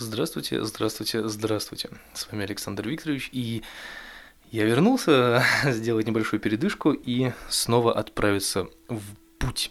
Здравствуйте, 0.00 0.64
здравствуйте, 0.64 1.28
здравствуйте. 1.28 1.90
С 2.14 2.26
вами 2.32 2.44
Александр 2.44 2.88
Викторович, 2.88 3.28
и 3.32 3.62
я 4.50 4.64
вернулся 4.64 5.44
сделать 5.66 6.06
небольшую 6.06 6.40
передышку 6.40 6.92
и 6.92 7.32
снова 7.50 7.92
отправиться 7.92 8.68
в 8.88 9.02
путь, 9.38 9.70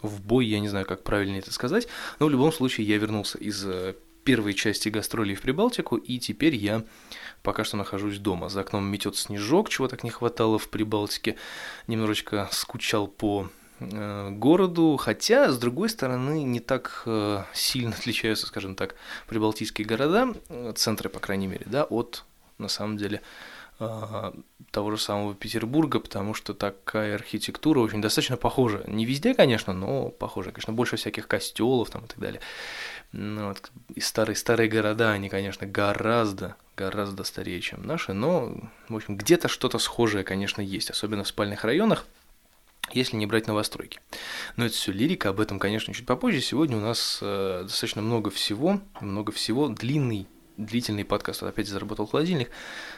в 0.00 0.22
бой, 0.22 0.46
я 0.46 0.60
не 0.60 0.68
знаю, 0.68 0.86
как 0.86 1.02
правильно 1.02 1.36
это 1.36 1.52
сказать, 1.52 1.88
но 2.18 2.26
в 2.26 2.30
любом 2.30 2.52
случае 2.52 2.86
я 2.86 2.96
вернулся 2.96 3.36
из 3.36 3.66
э, 3.66 3.94
первой 4.24 4.54
части 4.54 4.88
гастролей 4.88 5.34
в 5.34 5.42
Прибалтику, 5.42 5.96
и 5.96 6.18
теперь 6.18 6.54
я 6.54 6.82
пока 7.42 7.62
что 7.62 7.76
нахожусь 7.76 8.16
дома. 8.16 8.48
За 8.48 8.62
окном 8.62 8.86
метет 8.86 9.14
снежок, 9.14 9.68
чего 9.68 9.88
так 9.88 10.04
не 10.04 10.10
хватало 10.10 10.58
в 10.58 10.70
Прибалтике. 10.70 11.36
Немножечко 11.86 12.48
скучал 12.50 13.08
по 13.08 13.50
городу, 13.80 14.96
хотя, 14.96 15.52
с 15.52 15.58
другой 15.58 15.88
стороны, 15.88 16.42
не 16.42 16.60
так 16.60 17.02
э, 17.06 17.42
сильно 17.52 17.94
отличаются, 17.94 18.46
скажем 18.46 18.74
так, 18.74 18.94
прибалтийские 19.28 19.86
города, 19.86 20.34
э, 20.48 20.72
центры, 20.76 21.08
по 21.08 21.20
крайней 21.20 21.46
мере, 21.46 21.66
да, 21.66 21.84
от, 21.84 22.24
на 22.58 22.68
самом 22.68 22.96
деле, 22.96 23.22
того 23.78 24.90
же 24.90 24.96
самого 24.96 25.34
Петербурга, 25.34 26.00
потому 26.00 26.32
что 26.32 26.54
такая 26.54 27.14
архитектура 27.14 27.80
очень 27.80 28.00
достаточно 28.00 28.38
похожа. 28.38 28.82
Не 28.86 29.04
везде, 29.04 29.34
конечно, 29.34 29.74
но 29.74 30.08
похожа. 30.08 30.50
Конечно, 30.50 30.72
больше 30.72 30.96
всяких 30.96 31.28
костелов 31.28 31.90
там 31.90 32.04
и 32.04 32.08
так 32.08 32.18
далее. 32.18 32.40
Ну, 33.12 33.48
вот, 33.48 33.70
и 33.94 34.00
старые, 34.00 34.34
старые 34.34 34.70
города, 34.70 35.12
они, 35.12 35.28
конечно, 35.28 35.66
гораздо, 35.66 36.56
гораздо 36.74 37.24
старее, 37.24 37.60
чем 37.60 37.86
наши, 37.86 38.14
но, 38.14 38.54
в 38.88 38.96
общем, 38.96 39.16
где-то 39.16 39.48
что-то 39.48 39.78
схожее, 39.78 40.24
конечно, 40.24 40.62
есть, 40.62 40.88
особенно 40.90 41.24
в 41.24 41.28
спальных 41.28 41.64
районах 41.64 42.06
если 42.92 43.16
не 43.16 43.26
брать 43.26 43.46
новостройки. 43.46 44.00
Но 44.56 44.66
это 44.66 44.74
все 44.74 44.92
лирика, 44.92 45.30
об 45.30 45.40
этом, 45.40 45.58
конечно, 45.58 45.92
чуть 45.94 46.06
попозже. 46.06 46.40
Сегодня 46.40 46.76
у 46.76 46.80
нас 46.80 47.18
э, 47.22 47.62
достаточно 47.62 48.02
много 48.02 48.30
всего, 48.30 48.80
много 49.00 49.32
всего, 49.32 49.68
длинный 49.68 50.26
длительный 50.56 51.04
подкаст, 51.04 51.42
вот 51.42 51.48
опять 51.48 51.68
заработал 51.68 52.06
холодильник, 52.06 52.50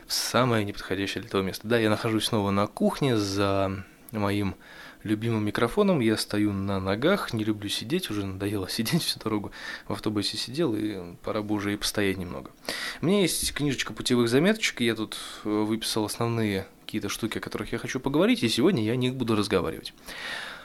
в 0.07 0.13
самое 0.13 0.65
неподходящее 0.65 1.23
для 1.23 1.29
этого 1.29 1.43
место. 1.43 1.67
Да, 1.67 1.79
я 1.79 1.91
нахожусь 1.91 2.27
снова 2.27 2.51
на 2.51 2.69
кухне 2.69 3.17
за 3.17 3.85
моим 4.13 4.55
любимым 5.03 5.45
микрофоном, 5.45 6.01
я 6.01 6.17
стою 6.17 6.53
на 6.53 6.81
ногах, 6.81 7.33
не 7.33 7.45
люблю 7.45 7.69
сидеть, 7.69 8.11
уже 8.11 8.27
надоело 8.27 8.69
сидеть 8.71 9.03
всю 9.03 9.21
дорогу, 9.21 9.53
в 9.87 9.93
автобусе 9.93 10.37
сидел, 10.37 10.75
и 10.75 11.15
пора 11.23 11.43
бы 11.43 11.55
уже 11.55 11.73
и 11.73 11.77
постоять 11.77 12.17
немного. 12.17 12.51
У 13.01 13.07
меня 13.07 13.21
есть 13.23 13.53
книжечка 13.53 13.93
путевых 13.93 14.29
заметочек, 14.29 14.81
я 14.81 14.95
тут 14.95 15.19
э, 15.45 15.49
выписал 15.49 16.05
основные 16.05 16.67
какие-то 16.89 17.11
штуки, 17.11 17.37
о 17.37 17.41
которых 17.43 17.73
я 17.73 17.79
хочу 17.79 18.01
поговорить, 18.01 18.43
и 18.43 18.49
сегодня 18.49 18.83
я 18.83 18.93
о 18.93 18.97
них 18.97 19.15
буду 19.15 19.37
разговаривать. 19.37 19.93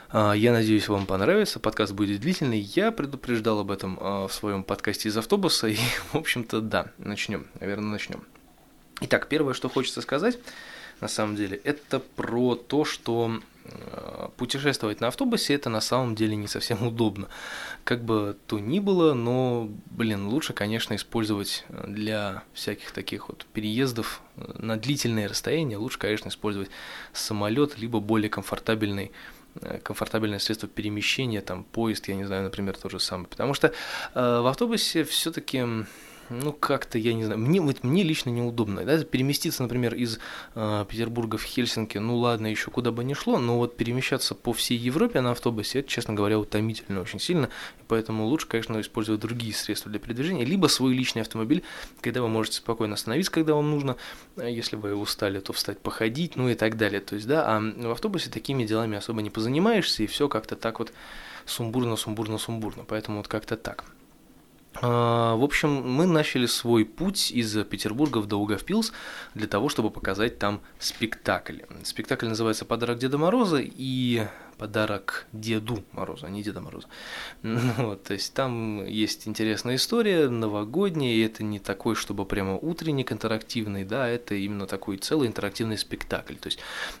А, 0.08 0.32
я 0.32 0.52
надеюсь, 0.52 0.88
вам 0.88 1.04
понравится. 1.04 1.60
Подкаст 1.60 1.92
будет 1.92 2.20
длительный. 2.20 2.60
Я 2.60 2.92
предупреждал 2.92 3.60
об 3.60 3.70
этом 3.70 3.98
а, 4.00 4.26
в 4.26 4.32
своем 4.32 4.64
подкасте 4.64 5.10
из 5.10 5.16
автобуса. 5.18 5.68
И, 5.68 5.76
в 6.12 6.14
общем-то, 6.14 6.62
да, 6.62 6.92
начнем. 6.96 7.46
Наверное, 7.60 7.90
начнем. 7.90 8.24
Итак, 9.02 9.28
первое, 9.28 9.52
что 9.52 9.68
хочется 9.68 10.00
сказать, 10.00 10.38
на 11.02 11.08
самом 11.08 11.36
деле, 11.36 11.60
это 11.62 12.00
про 12.00 12.54
то, 12.54 12.86
что 12.86 13.40
Э, 13.64 14.13
путешествовать 14.36 15.00
на 15.00 15.08
автобусе 15.08 15.54
это 15.54 15.68
на 15.70 15.80
самом 15.80 16.14
деле 16.14 16.36
не 16.36 16.46
совсем 16.46 16.86
удобно. 16.86 17.28
Как 17.84 18.04
бы 18.04 18.36
то 18.46 18.58
ни 18.58 18.80
было, 18.80 19.14
но, 19.14 19.68
блин, 19.90 20.28
лучше, 20.28 20.52
конечно, 20.52 20.94
использовать 20.94 21.64
для 21.68 22.42
всяких 22.52 22.92
таких 22.92 23.28
вот 23.28 23.46
переездов 23.52 24.22
на 24.36 24.76
длительные 24.76 25.26
расстояния, 25.26 25.76
лучше, 25.76 25.98
конечно, 25.98 26.28
использовать 26.28 26.70
самолет, 27.12 27.78
либо 27.78 28.00
более 28.00 28.30
комфортабельный 28.30 29.12
э, 29.60 29.78
комфортабельное 29.78 30.38
средство 30.38 30.68
перемещения, 30.68 31.40
там 31.40 31.64
поезд, 31.64 32.08
я 32.08 32.16
не 32.16 32.24
знаю, 32.24 32.44
например, 32.44 32.76
то 32.76 32.88
же 32.88 33.00
самое. 33.00 33.28
Потому 33.28 33.54
что 33.54 33.68
э, 33.68 33.72
в 34.40 34.46
автобусе 34.46 35.04
все-таки 35.04 35.64
ну, 36.30 36.52
как-то, 36.52 36.98
я 36.98 37.14
не 37.14 37.24
знаю, 37.24 37.40
мне, 37.40 37.60
вот, 37.60 37.84
мне 37.84 38.02
лично 38.02 38.30
неудобно. 38.30 38.84
Да? 38.84 39.02
Переместиться, 39.04 39.62
например, 39.62 39.94
из 39.94 40.18
э, 40.54 40.84
Петербурга 40.88 41.36
в 41.36 41.42
Хельсинки, 41.42 41.98
ну 41.98 42.16
ладно, 42.16 42.46
еще 42.46 42.70
куда 42.70 42.92
бы 42.92 43.04
ни 43.04 43.14
шло, 43.14 43.38
но 43.38 43.58
вот 43.58 43.76
перемещаться 43.76 44.34
по 44.34 44.52
всей 44.52 44.78
Европе 44.78 45.20
на 45.20 45.32
автобусе, 45.32 45.80
это, 45.80 45.88
честно 45.88 46.14
говоря, 46.14 46.38
утомительно 46.38 47.00
очень 47.00 47.20
сильно, 47.20 47.46
и 47.78 47.82
поэтому 47.88 48.26
лучше, 48.26 48.46
конечно, 48.46 48.80
использовать 48.80 49.20
другие 49.20 49.52
средства 49.54 49.90
для 49.90 50.00
передвижения, 50.00 50.44
либо 50.44 50.66
свой 50.66 50.94
личный 50.94 51.22
автомобиль, 51.22 51.62
когда 52.00 52.22
вы 52.22 52.28
можете 52.28 52.58
спокойно 52.58 52.94
остановиться, 52.94 53.32
когда 53.32 53.54
вам 53.54 53.70
нужно, 53.70 53.96
а 54.36 54.48
если 54.48 54.76
вы 54.76 54.94
устали, 54.94 55.40
то 55.40 55.52
встать 55.52 55.78
походить, 55.78 56.36
ну 56.36 56.48
и 56.48 56.54
так 56.54 56.76
далее. 56.76 57.00
То 57.00 57.14
есть, 57.14 57.26
да, 57.26 57.44
а 57.46 57.60
в 57.60 57.90
автобусе 57.90 58.30
такими 58.30 58.64
делами 58.64 58.96
особо 58.96 59.22
не 59.22 59.30
позанимаешься, 59.30 60.02
и 60.02 60.06
все 60.06 60.28
как-то 60.28 60.56
так 60.56 60.78
вот 60.78 60.92
сумбурно, 61.46 61.96
сумбурно, 61.96 62.38
сумбурно, 62.38 62.84
поэтому 62.84 63.18
вот 63.18 63.28
как-то 63.28 63.56
так. 63.56 63.84
А, 64.80 65.36
в 65.36 65.44
общем, 65.44 65.70
мы 65.70 66.06
начали 66.06 66.46
свой 66.46 66.84
путь 66.84 67.30
из 67.30 67.56
Петербурга 67.64 68.18
в 68.18 68.26
Даугавпилс 68.26 68.92
для 69.34 69.46
того, 69.46 69.68
чтобы 69.68 69.90
показать 69.90 70.38
там 70.38 70.60
спектакль. 70.78 71.60
Спектакль 71.84 72.26
называется 72.26 72.64
«Подарок 72.64 72.98
Деда 72.98 73.18
Мороза», 73.18 73.60
и 73.62 74.26
подарок 74.56 75.26
Деду 75.32 75.84
Морозу, 75.92 76.26
а 76.26 76.30
не 76.30 76.42
Деда 76.42 76.60
Мороза. 76.60 76.86
Вот, 77.84 78.04
то 78.04 78.14
есть 78.14 78.34
там 78.34 78.84
есть 78.84 79.26
интересная 79.28 79.76
история, 79.76 80.28
новогодняя, 80.28 81.14
и 81.14 81.20
это 81.20 81.42
не 81.42 81.58
такой, 81.58 81.94
чтобы 81.94 82.24
прямо 82.24 82.56
утренник 82.56 83.12
интерактивный, 83.12 83.84
да, 83.84 84.08
это 84.08 84.34
именно 84.34 84.66
такой 84.66 84.96
целый 84.96 85.28
интерактивный 85.28 85.78
спектакль. 85.78 86.34
То 86.34 86.48
есть 86.48 86.58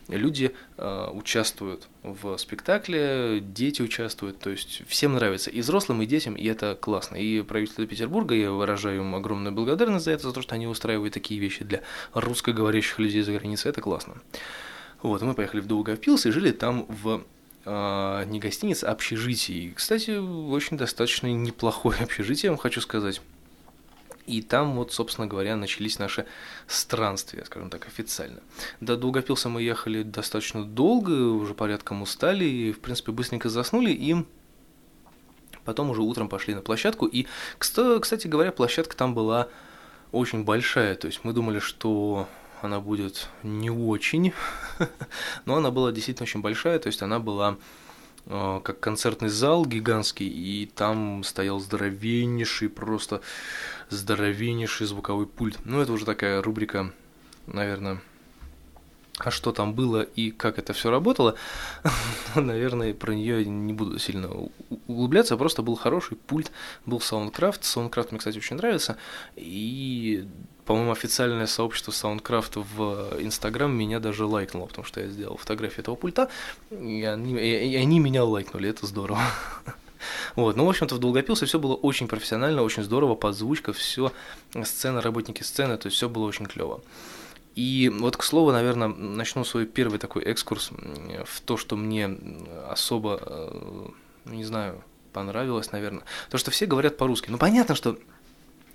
люди 0.08 0.54
э, 0.76 1.10
участвуют 1.12 1.88
в 2.02 2.36
спектакле, 2.36 3.40
дети 3.40 3.82
участвуют, 3.82 4.38
то 4.38 4.50
есть 4.50 4.82
всем 4.86 5.14
нравится, 5.14 5.50
и 5.50 5.60
взрослым, 5.60 6.02
и 6.02 6.06
детям, 6.06 6.34
и 6.34 6.46
это 6.46 6.76
классно. 6.80 7.16
И 7.16 7.42
правительство 7.42 7.86
Петербурга, 7.86 8.34
я 8.34 8.50
выражаю 8.50 9.00
им 9.00 9.14
огромную 9.14 9.52
благодарность 9.52 10.04
за 10.04 10.12
это, 10.12 10.24
за 10.24 10.32
то, 10.32 10.42
что 10.42 10.54
они 10.54 10.66
устраивают 10.66 11.14
такие 11.14 11.40
вещи 11.40 11.64
для 11.64 11.82
русскоговорящих 12.12 12.98
людей 12.98 13.22
за 13.22 13.32
границей, 13.32 13.70
это 13.70 13.80
классно. 13.80 14.14
Вот, 15.02 15.20
мы 15.22 15.34
поехали 15.34 15.60
в 15.60 15.66
Долгопилс 15.66 16.26
и 16.26 16.30
жили 16.30 16.50
там 16.50 16.86
в 16.88 17.24
не 17.66 18.38
гостиница, 18.40 18.88
а 18.88 18.92
общежитие. 18.92 19.58
И, 19.58 19.70
кстати, 19.72 20.10
очень 20.10 20.76
достаточно 20.76 21.26
неплохое 21.28 21.98
общежитие, 22.00 22.48
я 22.48 22.50
вам 22.50 22.58
хочу 22.58 22.80
сказать. 22.80 23.20
И 24.26 24.40
там 24.40 24.76
вот, 24.76 24.92
собственно 24.92 25.26
говоря, 25.26 25.54
начались 25.54 25.98
наши 25.98 26.24
странствия, 26.66 27.44
скажем 27.44 27.68
так, 27.68 27.86
официально. 27.86 28.40
До 28.80 28.96
Долгопилса 28.96 29.50
мы 29.50 29.60
ехали 29.62 30.02
достаточно 30.02 30.64
долго, 30.64 31.10
уже 31.10 31.52
порядком 31.52 32.00
устали, 32.00 32.44
и, 32.44 32.72
в 32.72 32.80
принципе, 32.80 33.12
быстренько 33.12 33.50
заснули, 33.50 33.90
и 33.90 34.16
потом 35.64 35.90
уже 35.90 36.00
утром 36.00 36.30
пошли 36.30 36.54
на 36.54 36.62
площадку. 36.62 37.04
И, 37.04 37.26
кстати 37.58 38.26
говоря, 38.26 38.50
площадка 38.50 38.96
там 38.96 39.14
была 39.14 39.48
очень 40.10 40.44
большая, 40.44 40.94
то 40.94 41.06
есть 41.06 41.20
мы 41.22 41.34
думали, 41.34 41.58
что 41.58 42.26
она 42.62 42.80
будет 42.80 43.28
не 43.42 43.70
очень, 43.70 44.32
но 45.44 45.56
она 45.56 45.70
была 45.70 45.92
действительно 45.92 46.24
очень 46.24 46.40
большая, 46.40 46.78
то 46.78 46.86
есть 46.88 47.02
она 47.02 47.18
была 47.18 47.56
э, 48.26 48.60
как 48.62 48.80
концертный 48.80 49.28
зал 49.28 49.66
гигантский, 49.66 50.28
и 50.28 50.66
там 50.66 51.24
стоял 51.24 51.60
здоровеннейший, 51.60 52.68
просто 52.68 53.20
здоровеннейший 53.90 54.86
звуковой 54.86 55.26
пульт. 55.26 55.58
Ну, 55.64 55.80
это 55.80 55.92
уже 55.92 56.04
такая 56.04 56.42
рубрика, 56.42 56.92
наверное, 57.46 58.00
а 59.18 59.30
что 59.30 59.52
там 59.52 59.74
было 59.74 60.02
и 60.02 60.30
как 60.30 60.58
это 60.58 60.72
все 60.72 60.90
работало, 60.90 61.36
наверное, 62.34 62.94
про 62.94 63.12
нее 63.12 63.44
не 63.44 63.72
буду 63.72 63.98
сильно 63.98 64.28
углубляться, 64.88 65.36
просто 65.36 65.62
был 65.62 65.76
хороший 65.76 66.16
пульт, 66.16 66.50
был 66.84 66.98
Soundcraft, 66.98 67.62
Soundcraft 67.62 68.08
мне, 68.10 68.18
кстати, 68.18 68.38
очень 68.38 68.56
нравится, 68.56 68.96
и, 69.36 70.26
по-моему, 70.64 70.92
официальное 70.92 71.46
сообщество 71.46 71.90
Soundcraft 71.90 72.64
в 72.76 73.20
Инстаграм 73.20 73.74
меня 73.74 74.00
даже 74.00 74.24
лайкнуло, 74.24 74.66
потому 74.66 74.86
что 74.86 75.00
я 75.00 75.08
сделал 75.08 75.36
фотографию 75.36 75.80
этого 75.80 75.94
пульта, 75.94 76.30
и 76.70 77.04
они, 77.04 77.34
и 77.34 77.76
они 77.76 77.98
меня 77.98 78.24
лайкнули, 78.24 78.68
это 78.68 78.86
здорово. 78.86 79.20
Вот, 80.36 80.54
ну, 80.56 80.66
в 80.66 80.68
общем-то, 80.68 80.96
в 80.96 80.98
Долгопилсе 80.98 81.46
все 81.46 81.58
было 81.58 81.74
очень 81.74 82.08
профессионально, 82.08 82.62
очень 82.62 82.82
здорово, 82.82 83.14
подзвучка, 83.14 83.72
все, 83.72 84.12
сцена, 84.64 85.00
работники 85.00 85.42
сцены, 85.42 85.78
то 85.78 85.86
есть 85.86 85.96
все 85.96 86.10
было 86.10 86.26
очень 86.26 86.44
клево. 86.44 86.82
И 87.54 87.88
вот, 87.88 88.16
к 88.16 88.22
слову, 88.22 88.52
наверное, 88.52 88.88
начну 88.88 89.44
свой 89.44 89.64
первый 89.64 89.98
такой 89.98 90.22
экскурс 90.24 90.72
в 91.24 91.40
то, 91.40 91.56
что 91.56 91.76
мне 91.76 92.18
особо, 92.68 93.18
э, 93.24 93.86
не 94.26 94.44
знаю, 94.44 94.82
понравилось, 95.12 95.70
наверное. 95.72 96.02
То, 96.30 96.36
что 96.36 96.50
все 96.50 96.66
говорят 96.66 96.96
по-русски. 96.96 97.30
Ну, 97.30 97.38
понятно, 97.38 97.74
что 97.74 97.96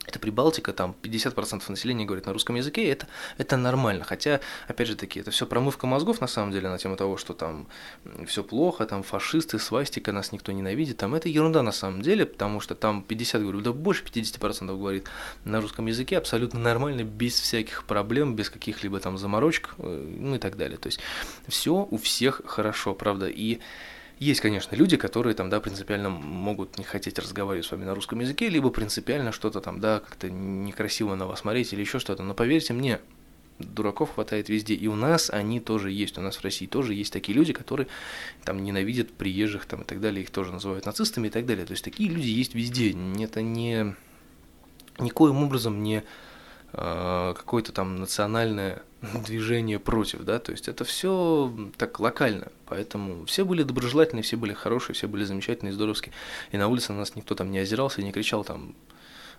это 0.10 0.20
Прибалтика, 0.20 0.74
там 0.74 0.96
50% 1.02 1.64
населения 1.70 2.06
говорит 2.06 2.26
на 2.26 2.34
русском 2.34 2.56
языке, 2.56 2.90
это, 2.90 3.08
это 3.38 3.58
нормально. 3.58 4.04
Хотя, 4.04 4.42
опять 4.68 4.88
же 4.88 4.96
таки, 4.96 5.20
это 5.20 5.32
все 5.32 5.46
промывка 5.46 5.88
мозгов 5.88 6.22
на 6.22 6.28
самом 6.28 6.52
деле 6.52 6.70
на 6.70 6.78
тему 6.78 6.96
того, 6.96 7.18
что 7.18 7.34
там 7.34 7.68
все 8.26 8.44
плохо, 8.44 8.86
там 8.86 9.04
фашисты, 9.04 9.60
свастика, 9.60 10.12
нас 10.12 10.32
никто 10.32 10.52
ненавидит. 10.52 10.98
Там 10.98 11.16
это 11.16 11.30
ерунда 11.30 11.62
на 11.64 11.72
самом 11.72 12.02
деле, 12.02 12.26
потому 12.26 12.60
что 12.60 12.76
там 12.76 13.04
50, 13.04 13.42
говорю, 13.42 13.62
да 13.62 13.72
больше 13.72 14.04
50% 14.04 14.68
говорит 14.78 15.08
на 15.46 15.62
русском 15.62 15.86
языке 15.86 16.18
абсолютно 16.18 16.60
нормально, 16.60 17.04
без 17.04 17.40
всяких 17.40 17.84
проблем, 17.84 18.36
без 18.36 18.50
каких-либо 18.50 19.00
там 19.00 19.18
заморочек, 19.18 19.76
э, 19.78 20.16
ну 20.20 20.36
и 20.36 20.40
так 20.40 20.58
далее. 20.58 20.78
То 20.78 20.88
есть 20.88 21.00
все 21.48 21.88
у 21.90 21.98
всех 21.98 22.42
хорошо, 22.46 22.94
правда. 22.94 23.28
И 23.28 23.60
Есть, 24.19 24.42
конечно, 24.42 24.75
люди, 24.75 24.98
которые 24.98 25.33
там, 25.33 25.50
да, 25.50 25.62
принципиально 25.62 26.10
могут 26.10 26.77
не 26.77 26.83
хотеть 26.83 27.18
разговаривать 27.18 27.66
с 27.66 27.71
вами 27.71 27.86
на 27.86 27.95
русском 27.95 28.19
языке, 28.19 28.50
либо 28.50 28.69
принципиально 28.69 29.31
что-то 29.31 29.62
там, 29.62 29.80
да, 29.80 30.01
как-то 30.01 30.30
некрасиво 30.30 31.16
на 31.16 31.25
вас 31.25 31.39
смотреть 31.39 31.71
или 31.71 31.80
еще 31.80 32.00
что-то. 32.00 32.21
Но 32.24 32.33
поверьте 32.33 32.74
мне, 32.74 33.00
дураков 33.60 34.16
хватает 34.16 34.50
везде. 34.50 34.74
И 34.74 34.88
у 34.88 34.95
нас 34.95 35.30
они 35.30 35.62
тоже 35.62 35.92
есть. 35.92 36.18
У 36.18 36.21
нас 36.21 36.36
в 36.36 36.44
России 36.44 36.66
тоже 36.66 36.94
есть 36.95 37.13
такие 37.13 37.33
люди, 37.33 37.54
которые 37.54 37.88
там 38.44 38.62
ненавидят 38.62 39.12
приезжих 39.12 39.66
там 39.66 39.83
и 39.83 39.86
так 39.86 40.01
далее. 40.01 40.24
Их 40.24 40.31
тоже 40.31 40.51
называют 40.51 40.86
нацистами 40.86 41.27
и 41.27 41.31
так 41.31 41.45
далее. 41.45 41.65
То 41.65 41.72
есть 41.72 41.83
такие 41.83 42.10
люди 42.10 42.27
есть 42.27 42.56
везде. 42.56 42.95
Это 43.19 43.42
не 43.42 43.95
никоим 44.98 45.44
образом 45.44 45.81
не 45.81 46.04
какое-то 46.71 47.71
там 47.71 47.95
национальное 47.98 48.83
движение 49.25 49.80
против, 49.80 50.24
да, 50.24 50.39
то 50.39 50.51
есть 50.51 50.68
это 50.68 50.83
все 50.83 51.54
так 51.77 52.00
локально, 52.00 52.51
поэтому 52.66 53.25
все 53.25 53.45
были 53.45 53.63
доброжелательные, 53.63 54.24
все 54.24 54.38
были 54.38 54.54
хорошие, 54.54 54.94
все 54.94 55.07
были 55.07 55.24
замечательные, 55.24 55.74
здоровские, 55.74 56.13
и 56.51 56.57
на 56.57 56.68
улице 56.68 56.92
на 56.94 57.00
нас 57.00 57.16
никто 57.16 57.36
там 57.36 57.51
не 57.51 57.60
озирался 57.60 58.01
и 58.01 58.04
не 58.04 58.12
кричал 58.12 58.44
там 58.44 58.75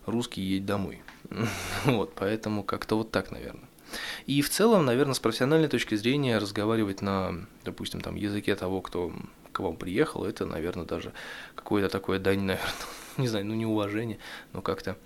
«русский, 0.06 0.40
едь 0.40 0.66
домой». 0.66 1.02
Вот, 1.84 2.14
поэтому 2.14 2.64
как-то 2.64 2.96
вот 2.96 3.10
так, 3.10 3.30
наверное. 3.30 3.68
И 4.26 4.42
в 4.42 4.50
целом, 4.50 4.84
наверное, 4.84 5.14
с 5.14 5.20
профессиональной 5.20 5.68
точки 5.68 5.94
зрения 5.96 6.38
разговаривать 6.38 7.02
на, 7.02 7.46
допустим, 7.64 8.00
там 8.00 8.14
языке 8.14 8.54
того, 8.54 8.80
кто 8.80 9.12
к 9.52 9.60
вам 9.60 9.76
приехал, 9.76 10.24
это, 10.24 10.46
наверное, 10.46 10.84
даже 10.84 11.12
какое-то 11.54 11.88
такое 11.88 12.18
дань, 12.18 12.40
наверное, 12.40 12.70
не 13.16 13.28
знаю, 13.28 13.46
ну 13.46 13.54
не 13.54 13.66
уважение, 13.66 14.18
но 14.52 14.62
как-то 14.62 14.96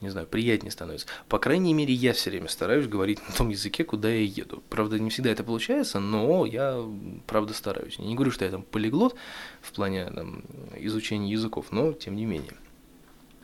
не 0.00 0.08
знаю, 0.08 0.26
приятнее 0.26 0.70
становится. 0.70 1.06
По 1.28 1.38
крайней 1.38 1.74
мере, 1.74 1.92
я 1.92 2.12
все 2.12 2.30
время 2.30 2.48
стараюсь 2.48 2.86
говорить 2.86 3.20
на 3.28 3.34
том 3.34 3.48
языке, 3.50 3.84
куда 3.84 4.08
я 4.08 4.22
еду. 4.22 4.62
Правда, 4.68 4.98
не 4.98 5.10
всегда 5.10 5.30
это 5.30 5.44
получается, 5.44 6.00
но 6.00 6.46
я, 6.46 6.82
правда, 7.26 7.52
стараюсь. 7.54 7.96
Я 7.98 8.06
не 8.06 8.14
говорю, 8.14 8.30
что 8.30 8.44
я 8.44 8.50
там 8.50 8.62
полиглот 8.62 9.14
в 9.60 9.72
плане 9.72 10.06
там, 10.06 10.42
изучения 10.76 11.30
языков, 11.30 11.66
но 11.70 11.92
тем 11.92 12.16
не 12.16 12.24
менее. 12.24 12.54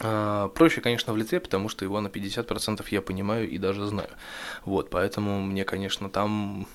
А, 0.01 0.49
проще, 0.49 0.81
конечно, 0.81 1.13
в 1.13 1.17
Литве, 1.17 1.41
потому 1.41 1.69
что 1.69 1.85
его 1.85 2.01
на 2.01 2.09
50% 2.09 2.85
я 2.91 3.03
понимаю 3.03 3.49
и 3.49 3.59
даже 3.59 3.87
знаю. 3.87 4.11
Вот, 4.65 4.91
поэтому 4.91 5.43
мне, 5.43 5.65
конечно, 5.65 6.09
там 6.11 6.67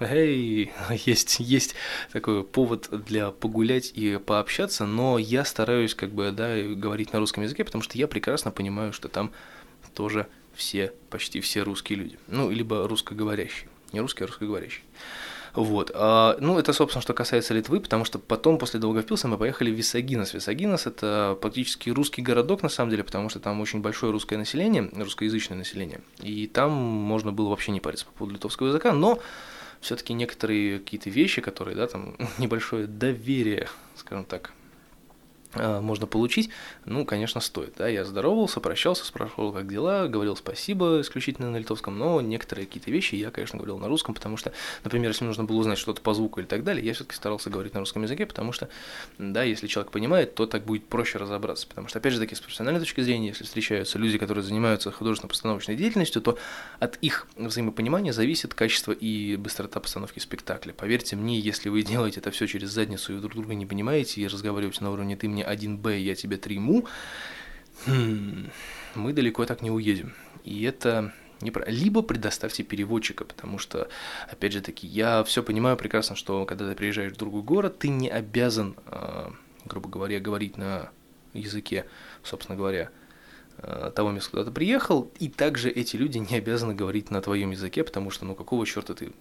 Эй, 0.00 0.72
есть, 0.90 1.40
есть 1.40 1.74
такой 2.12 2.44
повод 2.44 2.88
для 2.90 3.30
погулять 3.30 3.92
и 3.94 4.18
пообщаться, 4.18 4.86
но 4.86 5.18
я 5.18 5.44
стараюсь 5.44 5.94
как 5.94 6.10
бы, 6.10 6.30
да, 6.32 6.60
говорить 6.62 7.12
на 7.12 7.18
русском 7.18 7.42
языке, 7.42 7.64
потому 7.64 7.82
что 7.82 7.96
я 7.96 8.06
прекрасно 8.06 8.50
понимаю, 8.50 8.92
что 8.92 9.08
там 9.08 9.32
тоже 9.94 10.26
все, 10.54 10.92
почти 11.10 11.40
все 11.40 11.62
русские 11.62 11.98
люди. 11.98 12.18
Ну, 12.28 12.50
либо 12.50 12.86
русскоговорящие. 12.86 13.68
Не 13.92 14.00
русские, 14.00 14.24
а 14.24 14.26
русскоговорящие. 14.26 14.82
Вот. 15.54 15.90
А, 15.94 16.36
ну, 16.38 16.58
это, 16.58 16.74
собственно, 16.74 17.00
что 17.00 17.14
касается 17.14 17.54
Литвы, 17.54 17.80
потому 17.80 18.04
что 18.04 18.18
потом, 18.18 18.58
после 18.58 18.78
Долгопилса, 18.78 19.26
мы 19.26 19.38
поехали 19.38 19.70
в 19.70 19.74
Висагинос. 19.74 20.34
Висагинос– 20.34 20.86
это 20.86 21.38
практически 21.40 21.88
русский 21.88 22.20
городок, 22.20 22.62
на 22.62 22.68
самом 22.68 22.90
деле, 22.90 23.04
потому 23.04 23.30
что 23.30 23.40
там 23.40 23.58
очень 23.62 23.80
большое 23.80 24.12
русское 24.12 24.36
население, 24.36 24.90
русскоязычное 24.94 25.56
население. 25.56 26.00
И 26.20 26.46
там 26.46 26.72
можно 26.72 27.32
было 27.32 27.48
вообще 27.48 27.72
не 27.72 27.80
париться 27.80 28.04
по 28.04 28.12
поводу 28.12 28.34
литовского 28.34 28.68
языка, 28.68 28.92
но 28.92 29.18
все-таки 29.80 30.12
некоторые 30.12 30.78
какие-то 30.78 31.10
вещи, 31.10 31.40
которые, 31.40 31.76
да, 31.76 31.86
там 31.86 32.16
небольшое 32.38 32.86
доверие, 32.86 33.68
скажем 33.96 34.24
так, 34.24 34.52
можно 35.56 36.06
получить, 36.06 36.50
ну, 36.84 37.04
конечно, 37.04 37.40
стоит. 37.40 37.74
Да? 37.78 37.88
Я 37.88 38.04
здоровался, 38.04 38.60
прощался, 38.60 39.04
спрашивал, 39.04 39.52
как 39.52 39.68
дела, 39.68 40.08
говорил 40.08 40.36
спасибо 40.36 41.00
исключительно 41.00 41.50
на 41.50 41.56
литовском, 41.56 41.98
но 41.98 42.20
некоторые 42.20 42.66
какие-то 42.66 42.90
вещи 42.90 43.14
я, 43.14 43.30
конечно, 43.30 43.58
говорил 43.58 43.78
на 43.78 43.88
русском, 43.88 44.14
потому 44.14 44.36
что, 44.36 44.52
например, 44.84 45.10
если 45.10 45.24
нужно 45.24 45.44
было 45.44 45.56
узнать 45.56 45.78
что-то 45.78 46.00
по 46.00 46.14
звуку 46.14 46.40
или 46.40 46.46
так 46.46 46.64
далее, 46.64 46.84
я 46.84 46.94
все-таки 46.94 47.16
старался 47.16 47.50
говорить 47.50 47.74
на 47.74 47.80
русском 47.80 48.02
языке, 48.02 48.26
потому 48.26 48.52
что, 48.52 48.68
да, 49.18 49.42
если 49.42 49.66
человек 49.66 49.92
понимает, 49.92 50.34
то 50.34 50.46
так 50.46 50.64
будет 50.64 50.86
проще 50.86 51.18
разобраться. 51.18 51.66
Потому 51.66 51.88
что, 51.88 51.98
опять 51.98 52.12
же 52.12 52.18
таки, 52.18 52.34
с 52.34 52.40
профессиональной 52.40 52.80
точки 52.80 53.00
зрения, 53.00 53.28
если 53.28 53.44
встречаются 53.44 53.98
люди, 53.98 54.18
которые 54.18 54.44
занимаются 54.44 54.90
художественно-постановочной 54.90 55.76
деятельностью, 55.76 56.22
то 56.22 56.38
от 56.78 56.96
их 56.96 57.26
взаимопонимания 57.36 58.12
зависит 58.12 58.54
качество 58.54 58.92
и 58.92 59.36
быстрота 59.36 59.80
постановки 59.80 60.18
спектакля. 60.18 60.72
Поверьте 60.72 61.16
мне, 61.16 61.38
если 61.38 61.68
вы 61.68 61.82
делаете 61.82 62.20
это 62.20 62.30
все 62.30 62.46
через 62.46 62.70
задницу 62.70 63.16
и 63.16 63.20
друг 63.20 63.34
друга 63.34 63.54
не 63.54 63.66
понимаете 63.66 64.20
и 64.20 64.26
разговариваете 64.26 64.84
на 64.84 64.90
уровне 64.90 65.16
«ты 65.16 65.28
мне 65.28 65.44
1Б, 65.52 65.98
я 65.98 66.14
тебе 66.14 66.36
3 66.36 66.58
му, 66.58 66.86
хм, 67.86 68.50
мы 68.94 69.12
далеко 69.12 69.44
так 69.46 69.62
не 69.62 69.70
уедем. 69.70 70.14
И 70.44 70.62
это 70.62 71.12
неправильно. 71.40 71.78
Либо 71.78 72.02
предоставьте 72.02 72.62
переводчика, 72.62 73.24
потому 73.24 73.58
что, 73.58 73.88
опять 74.30 74.52
же 74.52 74.60
таки, 74.60 74.86
я 74.86 75.24
все 75.24 75.42
понимаю 75.42 75.76
прекрасно, 75.76 76.16
что 76.16 76.44
когда 76.44 76.68
ты 76.68 76.74
приезжаешь 76.74 77.12
в 77.12 77.16
другой 77.16 77.42
город, 77.42 77.78
ты 77.78 77.88
не 77.88 78.08
обязан, 78.08 78.76
а, 78.86 79.32
грубо 79.64 79.88
говоря, 79.88 80.20
говорить 80.20 80.56
на 80.56 80.90
языке, 81.32 81.86
собственно 82.22 82.56
говоря, 82.56 82.90
а, 83.58 83.90
того 83.90 84.10
места, 84.12 84.30
куда 84.30 84.44
ты 84.44 84.50
приехал, 84.50 85.10
и 85.18 85.28
также 85.28 85.70
эти 85.70 85.96
люди 85.96 86.18
не 86.18 86.36
обязаны 86.36 86.74
говорить 86.74 87.10
на 87.10 87.20
твоем 87.20 87.50
языке, 87.50 87.84
потому 87.84 88.10
что, 88.10 88.24
ну, 88.24 88.34
какого 88.34 88.66
черта 88.66 88.94
ты 88.94 89.12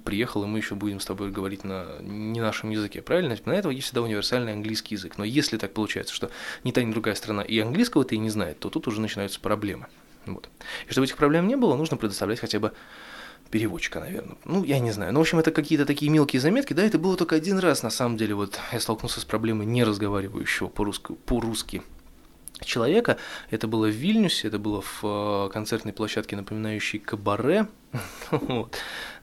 приехал, 0.00 0.44
и 0.44 0.46
мы 0.46 0.58
еще 0.58 0.74
будем 0.74 1.00
с 1.00 1.04
тобой 1.04 1.30
говорить 1.30 1.64
на 1.64 1.98
не 2.00 2.40
нашем 2.40 2.70
языке, 2.70 3.02
правильно? 3.02 3.36
На 3.44 3.52
этого 3.52 3.72
есть 3.72 3.86
всегда 3.86 4.02
универсальный 4.02 4.52
английский 4.52 4.94
язык. 4.94 5.18
Но 5.18 5.24
если 5.24 5.56
так 5.56 5.72
получается, 5.72 6.14
что 6.14 6.30
ни 6.64 6.72
та, 6.72 6.82
ни 6.82 6.90
другая 6.90 7.14
страна 7.14 7.42
и 7.42 7.58
английского-то 7.58 8.14
и 8.14 8.18
не 8.18 8.30
знает, 8.30 8.58
то 8.58 8.70
тут 8.70 8.88
уже 8.88 9.00
начинаются 9.00 9.40
проблемы. 9.40 9.86
Вот. 10.26 10.48
И 10.88 10.92
чтобы 10.92 11.06
этих 11.06 11.16
проблем 11.16 11.48
не 11.48 11.56
было, 11.56 11.76
нужно 11.76 11.96
предоставлять 11.96 12.40
хотя 12.40 12.58
бы 12.58 12.72
переводчика, 13.50 14.00
наверное. 14.00 14.36
Ну, 14.44 14.64
я 14.64 14.78
не 14.80 14.90
знаю. 14.90 15.12
Ну, 15.12 15.20
в 15.20 15.22
общем, 15.22 15.38
это 15.38 15.50
какие-то 15.50 15.86
такие 15.86 16.10
мелкие 16.10 16.40
заметки. 16.40 16.72
Да, 16.72 16.82
это 16.82 16.98
было 16.98 17.16
только 17.16 17.36
один 17.36 17.58
раз, 17.58 17.82
на 17.82 17.90
самом 17.90 18.16
деле. 18.16 18.34
Вот 18.34 18.58
я 18.72 18.80
столкнулся 18.80 19.20
с 19.20 19.24
проблемой 19.24 19.66
не 19.66 19.84
разговаривающего 19.84 20.68
по-русски, 20.68 21.14
по-русски 21.26 21.82
человека. 22.62 23.18
Это 23.50 23.68
было 23.68 23.86
в 23.86 23.94
Вильнюсе, 23.94 24.48
это 24.48 24.58
было 24.58 24.80
в 24.80 25.00
э, 25.02 25.50
концертной 25.52 25.92
площадке, 25.92 26.36
напоминающей 26.36 26.98
кабаре. 26.98 27.68
вот. 28.30 28.76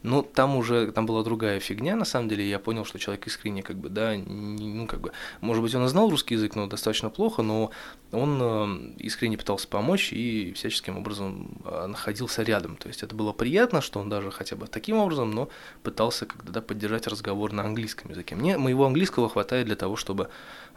Ну, 0.03 0.23
там 0.23 0.55
уже, 0.55 0.91
там 0.91 1.05
была 1.05 1.23
другая 1.23 1.59
фигня, 1.59 1.95
на 1.95 2.05
самом 2.05 2.27
деле, 2.27 2.49
я 2.49 2.57
понял, 2.57 2.85
что 2.85 2.97
человек 2.97 3.27
искренне, 3.27 3.61
как 3.61 3.77
бы, 3.77 3.89
да, 3.89 4.15
ну, 4.15 4.87
как 4.87 5.01
бы, 5.01 5.11
может 5.41 5.61
быть, 5.61 5.75
он 5.75 5.85
и 5.85 5.87
знал 5.87 6.09
русский 6.09 6.33
язык, 6.33 6.55
но 6.55 6.67
достаточно 6.67 7.09
плохо, 7.09 7.43
но 7.43 7.69
он 8.11 8.39
э, 8.41 8.93
искренне 8.97 9.37
пытался 9.37 9.67
помочь 9.67 10.11
и 10.11 10.53
всяческим 10.53 10.97
образом 10.97 11.61
э, 11.65 11.85
находился 11.87 12.41
рядом. 12.41 12.77
То 12.77 12.87
есть 12.87 13.03
это 13.03 13.15
было 13.15 13.31
приятно, 13.31 13.81
что 13.81 13.99
он 13.99 14.09
даже 14.09 14.31
хотя 14.31 14.55
бы 14.55 14.67
таким 14.67 14.97
образом, 14.97 15.31
но 15.31 15.49
пытался 15.83 16.25
когда 16.25 16.51
да, 16.51 16.61
поддержать 16.61 17.07
разговор 17.07 17.53
на 17.53 17.63
английском 17.63 18.09
языке. 18.11 18.35
Мне 18.35 18.57
моего 18.57 18.85
английского 18.85 19.29
хватает 19.29 19.67
для 19.67 19.75
того, 19.75 19.95
чтобы 19.95 20.29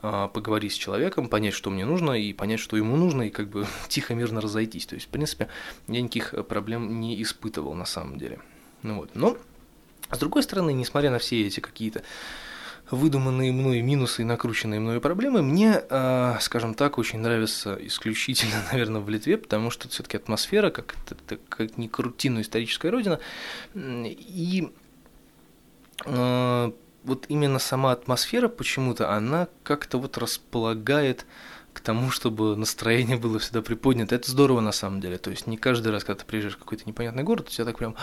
э, 0.02 0.28
поговорить 0.32 0.72
с 0.72 0.76
человеком, 0.76 1.28
понять, 1.28 1.54
что 1.54 1.70
мне 1.70 1.86
нужно, 1.86 2.12
и 2.12 2.32
понять, 2.34 2.60
что 2.60 2.76
ему 2.76 2.96
нужно, 2.96 3.22
и 3.22 3.30
как 3.30 3.48
бы 3.48 3.66
тихо, 3.88 4.14
мирно 4.14 4.42
разойтись. 4.42 4.86
То 4.86 4.96
есть, 4.96 5.06
в 5.06 5.10
принципе, 5.10 5.48
я 5.88 6.02
никаких 6.02 6.34
проблем 6.46 7.00
не 7.00 7.20
испытывал 7.22 7.74
на 7.74 7.86
самом 7.86 8.18
деле. 8.18 8.38
Ну 8.84 8.96
вот. 8.96 9.10
Но, 9.14 9.36
с 10.10 10.18
другой 10.18 10.42
стороны, 10.42 10.72
несмотря 10.72 11.10
на 11.10 11.18
все 11.18 11.46
эти 11.46 11.60
какие-то 11.60 12.02
выдуманные 12.90 13.50
мной 13.50 13.80
минусы 13.80 14.22
и 14.22 14.24
накрученные 14.26 14.78
мной 14.78 15.00
проблемы, 15.00 15.42
мне, 15.42 15.82
э, 15.88 16.36
скажем 16.40 16.74
так, 16.74 16.98
очень 16.98 17.18
нравится 17.18 17.78
исключительно, 17.80 18.62
наверное, 18.72 19.00
в 19.00 19.08
Литве, 19.08 19.38
потому 19.38 19.70
что 19.70 19.88
все-таки 19.88 20.18
атмосфера, 20.18 20.70
как, 20.70 20.94
это, 21.10 21.38
как 21.48 21.78
ни 21.78 21.88
крути, 21.88 22.28
но 22.28 22.42
историческая 22.42 22.90
родина, 22.90 23.20
и 23.74 24.70
э, 26.04 26.72
вот 27.04 27.24
именно 27.28 27.58
сама 27.58 27.92
атмосфера 27.92 28.48
почему-то, 28.48 29.12
она 29.12 29.48
как-то 29.62 29.96
вот 29.96 30.18
располагает 30.18 31.24
к 31.74 31.80
тому, 31.80 32.10
чтобы 32.10 32.56
настроение 32.56 33.16
было 33.16 33.38
всегда 33.38 33.60
приподнято. 33.60 34.14
Это 34.14 34.30
здорово 34.30 34.60
на 34.60 34.72
самом 34.72 35.00
деле. 35.00 35.18
То 35.18 35.30
есть 35.30 35.46
не 35.46 35.56
каждый 35.56 35.92
раз, 35.92 36.04
когда 36.04 36.20
ты 36.20 36.24
приезжаешь 36.26 36.54
в 36.54 36.58
какой-то 36.58 36.84
непонятный 36.86 37.24
город, 37.24 37.48
у 37.48 37.50
тебя 37.50 37.64
так 37.64 37.76
прям, 37.78 37.96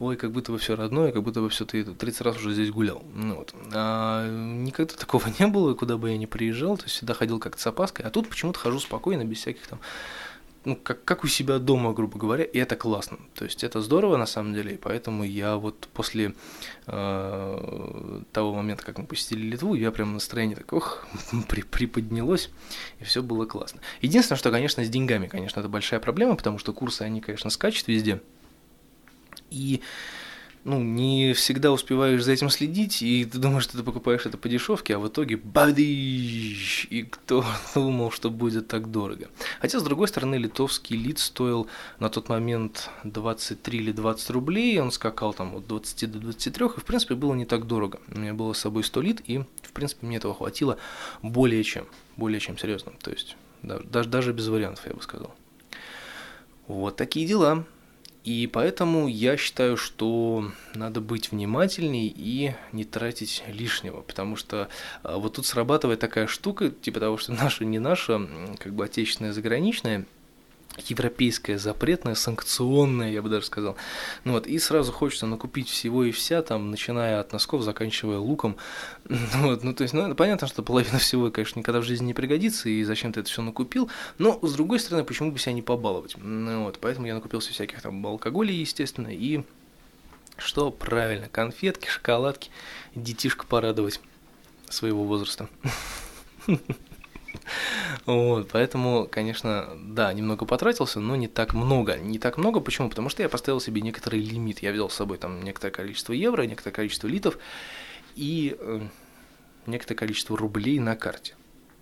ой, 0.00 0.16
как 0.16 0.32
будто 0.32 0.50
бы 0.50 0.58
все 0.58 0.74
родное, 0.74 1.12
как 1.12 1.22
будто 1.22 1.40
бы 1.40 1.50
все 1.50 1.64
ты 1.66 1.84
30 1.84 2.20
раз 2.22 2.36
уже 2.38 2.52
здесь 2.54 2.70
гулял. 2.70 3.04
Ну, 3.14 3.36
вот. 3.36 3.54
а 3.72 4.28
никогда 4.28 4.94
такого 4.94 5.24
не 5.38 5.46
было, 5.46 5.74
куда 5.74 5.98
бы 5.98 6.10
я 6.10 6.16
ни 6.16 6.26
приезжал, 6.26 6.76
то 6.78 6.84
есть 6.84 6.96
всегда 6.96 7.14
ходил 7.14 7.38
как-то 7.38 7.60
с 7.60 7.66
опаской, 7.66 8.04
а 8.04 8.10
тут 8.10 8.28
почему-то 8.28 8.58
хожу 8.58 8.80
спокойно, 8.80 9.24
без 9.24 9.38
всяких 9.38 9.66
там 9.66 9.78
ну, 10.64 10.76
как, 10.76 11.04
как 11.04 11.24
у 11.24 11.26
себя 11.26 11.58
дома, 11.58 11.92
грубо 11.92 12.18
говоря, 12.18 12.44
и 12.44 12.58
это 12.58 12.76
классно. 12.76 13.18
То 13.34 13.44
есть 13.44 13.64
это 13.64 13.80
здорово 13.80 14.16
на 14.16 14.26
самом 14.26 14.54
деле, 14.54 14.74
и 14.74 14.76
поэтому 14.76 15.24
я 15.24 15.56
вот 15.56 15.88
после 15.92 16.34
э, 16.86 18.20
того 18.32 18.54
момента, 18.54 18.84
как 18.84 18.98
мы 18.98 19.06
посетили 19.06 19.42
Литву, 19.42 19.74
я 19.74 19.90
прям 19.90 20.12
настроение 20.14 20.56
так, 20.56 20.72
ох, 20.72 21.06
при, 21.48 21.62
приподнялось, 21.62 22.50
и 23.00 23.04
все 23.04 23.22
было 23.22 23.46
классно. 23.46 23.80
Единственное, 24.00 24.38
что, 24.38 24.50
конечно, 24.50 24.84
с 24.84 24.88
деньгами, 24.88 25.26
конечно, 25.26 25.60
это 25.60 25.68
большая 25.68 26.00
проблема, 26.00 26.36
потому 26.36 26.58
что 26.58 26.72
курсы, 26.72 27.02
они, 27.02 27.20
конечно, 27.20 27.50
скачут 27.50 27.88
везде. 27.88 28.20
И 29.50 29.82
ну, 30.64 30.80
не 30.80 31.32
всегда 31.32 31.72
успеваешь 31.72 32.22
за 32.22 32.32
этим 32.32 32.48
следить, 32.48 33.02
и 33.02 33.24
ты 33.24 33.38
думаешь, 33.38 33.64
что 33.64 33.76
ты 33.76 33.82
покупаешь 33.82 34.26
это 34.26 34.38
по 34.38 34.48
дешевке, 34.48 34.94
а 34.94 34.98
в 35.00 35.08
итоге 35.08 35.36
бадыщ! 35.36 36.86
И 36.88 37.02
кто 37.02 37.44
думал, 37.74 38.12
что 38.12 38.30
будет 38.30 38.68
так 38.68 38.90
дорого? 38.90 39.28
Хотя, 39.60 39.80
с 39.80 39.82
другой 39.82 40.06
стороны, 40.06 40.36
литовский 40.36 40.96
лид 40.96 41.18
стоил 41.18 41.66
на 41.98 42.08
тот 42.10 42.28
момент 42.28 42.90
23 43.02 43.78
или 43.78 43.92
20 43.92 44.30
рублей, 44.30 44.80
он 44.80 44.92
скакал 44.92 45.34
там 45.34 45.56
от 45.56 45.66
20 45.66 46.12
до 46.12 46.18
23, 46.20 46.66
и, 46.66 46.68
в 46.68 46.84
принципе, 46.84 47.14
было 47.16 47.34
не 47.34 47.44
так 47.44 47.66
дорого. 47.66 48.00
У 48.14 48.18
меня 48.18 48.34
было 48.34 48.52
с 48.52 48.58
собой 48.58 48.84
100 48.84 49.00
лит, 49.00 49.22
и, 49.26 49.38
в 49.62 49.72
принципе, 49.72 50.06
мне 50.06 50.18
этого 50.18 50.34
хватило 50.34 50.78
более 51.22 51.64
чем, 51.64 51.86
более 52.16 52.38
чем 52.38 52.56
серьезно. 52.56 52.92
То 53.02 53.10
есть, 53.10 53.36
даже, 53.62 54.08
даже 54.08 54.32
без 54.32 54.46
вариантов, 54.46 54.86
я 54.86 54.94
бы 54.94 55.02
сказал. 55.02 55.34
Вот 56.68 56.96
такие 56.96 57.26
дела. 57.26 57.64
И 58.24 58.46
поэтому 58.46 59.08
я 59.08 59.36
считаю, 59.36 59.76
что 59.76 60.52
надо 60.74 61.00
быть 61.00 61.32
внимательней 61.32 62.12
и 62.14 62.54
не 62.70 62.84
тратить 62.84 63.42
лишнего, 63.48 64.02
потому 64.02 64.36
что 64.36 64.68
а, 65.02 65.18
вот 65.18 65.34
тут 65.34 65.46
срабатывает 65.46 65.98
такая 65.98 66.28
штука, 66.28 66.70
типа 66.70 67.00
того, 67.00 67.16
что 67.16 67.32
наша 67.42 67.64
не 67.64 67.80
наша, 67.80 68.28
как 68.58 68.74
бы 68.74 68.84
отечественная, 68.84 69.32
заграничная, 69.32 70.06
европейская, 70.78 71.58
запретная, 71.58 72.14
санкционная, 72.14 73.10
я 73.10 73.22
бы 73.22 73.28
даже 73.28 73.46
сказал. 73.46 73.76
Ну 74.24 74.32
вот, 74.32 74.46
и 74.46 74.58
сразу 74.58 74.92
хочется 74.92 75.26
накупить 75.26 75.68
всего 75.68 76.04
и 76.04 76.10
вся, 76.10 76.42
там, 76.42 76.70
начиная 76.70 77.20
от 77.20 77.32
носков, 77.32 77.62
заканчивая 77.62 78.18
луком. 78.18 78.56
Вот, 79.42 79.64
ну, 79.64 79.74
то 79.74 79.82
есть, 79.82 79.92
ну, 79.92 80.14
понятно, 80.14 80.46
что 80.46 80.62
половина 80.62 80.98
всего, 80.98 81.30
конечно, 81.30 81.58
никогда 81.58 81.80
в 81.80 81.84
жизни 81.84 82.06
не 82.06 82.14
пригодится, 82.14 82.68
и 82.68 82.82
зачем 82.84 83.12
ты 83.12 83.20
это 83.20 83.28
все 83.28 83.42
накупил, 83.42 83.90
но, 84.18 84.38
с 84.42 84.54
другой 84.54 84.78
стороны, 84.78 85.04
почему 85.04 85.32
бы 85.32 85.38
себя 85.38 85.52
не 85.52 85.62
побаловать? 85.62 86.16
Ну, 86.16 86.64
вот, 86.64 86.78
поэтому 86.80 87.06
я 87.06 87.14
накупился 87.14 87.50
всяких 87.50 87.82
там 87.82 88.04
алкоголей, 88.06 88.56
естественно, 88.56 89.08
и 89.08 89.42
что 90.36 90.70
правильно, 90.70 91.28
конфетки, 91.28 91.88
шоколадки, 91.88 92.50
детишка 92.94 93.46
порадовать 93.46 94.00
своего 94.68 95.04
возраста. 95.04 95.48
Вот, 98.06 98.48
поэтому, 98.52 99.08
конечно, 99.10 99.68
да, 99.76 100.12
немного 100.12 100.44
потратился, 100.44 101.00
но 101.00 101.16
не 101.16 101.28
так 101.28 101.54
много. 101.54 101.96
Не 101.96 102.18
так 102.18 102.38
много, 102.38 102.60
почему? 102.60 102.88
Потому 102.88 103.08
что 103.08 103.22
я 103.22 103.28
поставил 103.28 103.60
себе 103.60 103.80
некоторый 103.80 104.20
лимит. 104.20 104.60
Я 104.60 104.72
взял 104.72 104.90
с 104.90 104.94
собой 104.94 105.18
там 105.18 105.42
некоторое 105.42 105.72
количество 105.72 106.12
евро, 106.12 106.42
некоторое 106.42 106.72
количество 106.72 107.08
литов 107.08 107.38
и 108.14 108.56
э, 108.58 108.80
некоторое 109.66 109.96
количество 109.96 110.36
рублей 110.36 110.78
на 110.78 110.96
карте. 110.96 111.34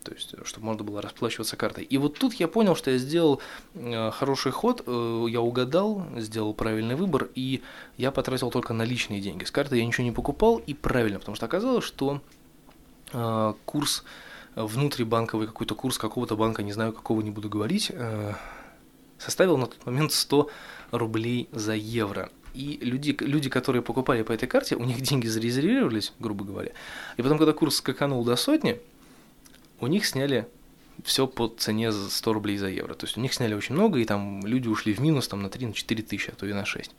То 0.04 0.12
есть, 0.12 0.34
чтобы 0.44 0.66
можно 0.66 0.82
было 0.82 1.02
расплачиваться 1.02 1.56
картой. 1.56 1.84
И 1.84 1.98
вот 1.98 2.18
тут 2.18 2.34
я 2.34 2.48
понял, 2.48 2.74
что 2.74 2.90
я 2.90 2.98
сделал 2.98 3.40
э, 3.74 4.10
хороший 4.12 4.50
ход, 4.50 4.82
э, 4.86 5.26
я 5.28 5.42
угадал, 5.42 6.06
сделал 6.16 6.54
правильный 6.54 6.94
выбор, 6.94 7.28
и 7.34 7.62
я 7.98 8.10
потратил 8.10 8.50
только 8.50 8.72
наличные 8.72 9.20
деньги. 9.20 9.44
С 9.44 9.50
карты 9.50 9.76
я 9.76 9.84
ничего 9.84 10.04
не 10.04 10.12
покупал, 10.12 10.56
и 10.56 10.72
правильно, 10.72 11.18
потому 11.18 11.36
что 11.36 11.44
оказалось, 11.44 11.84
что 11.84 12.22
э, 13.12 13.54
курс 13.66 14.04
внутрибанковый 14.56 15.46
какой-то 15.46 15.74
курс 15.74 15.98
какого-то 15.98 16.36
банка, 16.36 16.62
не 16.62 16.72
знаю, 16.72 16.92
какого 16.92 17.20
не 17.20 17.30
буду 17.30 17.48
говорить, 17.48 17.90
э, 17.92 18.34
составил 19.18 19.56
на 19.56 19.66
тот 19.66 19.84
момент 19.86 20.12
100 20.12 20.50
рублей 20.90 21.48
за 21.52 21.74
евро. 21.74 22.30
И 22.54 22.78
люди, 22.82 23.16
люди, 23.20 23.48
которые 23.48 23.82
покупали 23.82 24.22
по 24.22 24.32
этой 24.32 24.48
карте, 24.48 24.76
у 24.76 24.84
них 24.84 25.00
деньги 25.02 25.26
зарезервировались, 25.26 26.12
грубо 26.18 26.44
говоря. 26.44 26.72
И 27.16 27.22
потом, 27.22 27.38
когда 27.38 27.52
курс 27.52 27.76
скаканул 27.76 28.24
до 28.24 28.36
сотни, 28.36 28.80
у 29.80 29.86
них 29.86 30.06
сняли 30.06 30.46
все 31.04 31.26
по 31.26 31.48
цене 31.48 31.92
за 31.92 32.10
100 32.10 32.32
рублей 32.32 32.58
за 32.58 32.68
евро. 32.68 32.94
То 32.94 33.06
есть 33.06 33.16
у 33.16 33.20
них 33.20 33.32
сняли 33.32 33.54
очень 33.54 33.74
много, 33.74 33.98
и 33.98 34.04
там 34.04 34.44
люди 34.44 34.68
ушли 34.68 34.92
в 34.92 35.00
минус 35.00 35.28
там, 35.28 35.42
на 35.42 35.46
3-4 35.46 35.66
на 35.66 36.02
тысячи, 36.02 36.30
а 36.30 36.34
то 36.34 36.46
и 36.46 36.52
на 36.52 36.64
6. 36.64 36.90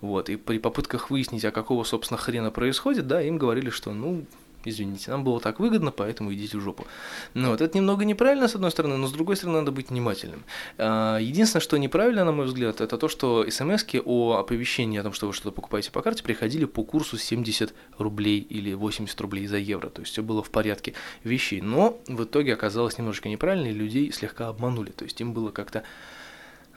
Вот. 0.00 0.28
И 0.28 0.36
при 0.36 0.58
попытках 0.58 1.10
выяснить, 1.10 1.44
а 1.44 1.50
какого, 1.50 1.84
собственно, 1.84 2.18
хрена 2.18 2.50
происходит, 2.50 3.06
да, 3.06 3.22
им 3.22 3.38
говорили, 3.38 3.70
что, 3.70 3.92
ну, 3.92 4.24
извините, 4.64 5.10
нам 5.10 5.24
было 5.24 5.40
так 5.40 5.60
выгодно, 5.60 5.90
поэтому 5.90 6.32
идите 6.32 6.58
в 6.58 6.60
жопу. 6.60 6.86
Ну 7.34 7.50
вот, 7.50 7.60
это 7.60 7.76
немного 7.76 8.04
неправильно, 8.04 8.48
с 8.48 8.54
одной 8.54 8.70
стороны, 8.70 8.96
но 8.96 9.06
с 9.06 9.12
другой 9.12 9.36
стороны, 9.36 9.60
надо 9.60 9.72
быть 9.72 9.90
внимательным. 9.90 10.44
А, 10.78 11.18
единственное, 11.18 11.62
что 11.62 11.76
неправильно, 11.76 12.24
на 12.24 12.32
мой 12.32 12.46
взгляд, 12.46 12.80
это 12.80 12.98
то, 12.98 13.08
что 13.08 13.48
смс 13.50 13.84
о 14.04 14.36
оповещении 14.38 14.98
о 14.98 15.02
том, 15.02 15.12
что 15.12 15.26
вы 15.26 15.32
что-то 15.32 15.52
покупаете 15.52 15.90
по 15.90 16.02
карте, 16.02 16.22
приходили 16.22 16.64
по 16.64 16.84
курсу 16.84 17.18
70 17.18 17.74
рублей 17.98 18.40
или 18.40 18.74
80 18.74 19.20
рублей 19.20 19.46
за 19.46 19.58
евро, 19.58 19.88
то 19.88 20.00
есть 20.00 20.12
все 20.12 20.22
было 20.22 20.42
в 20.42 20.50
порядке 20.50 20.94
вещей, 21.24 21.60
но 21.60 22.00
в 22.06 22.24
итоге 22.24 22.54
оказалось 22.54 22.98
немножечко 22.98 23.28
неправильно, 23.28 23.68
и 23.68 23.72
людей 23.72 24.12
слегка 24.12 24.48
обманули, 24.48 24.90
то 24.90 25.04
есть 25.04 25.20
им 25.20 25.32
было 25.32 25.50
как-то 25.50 25.82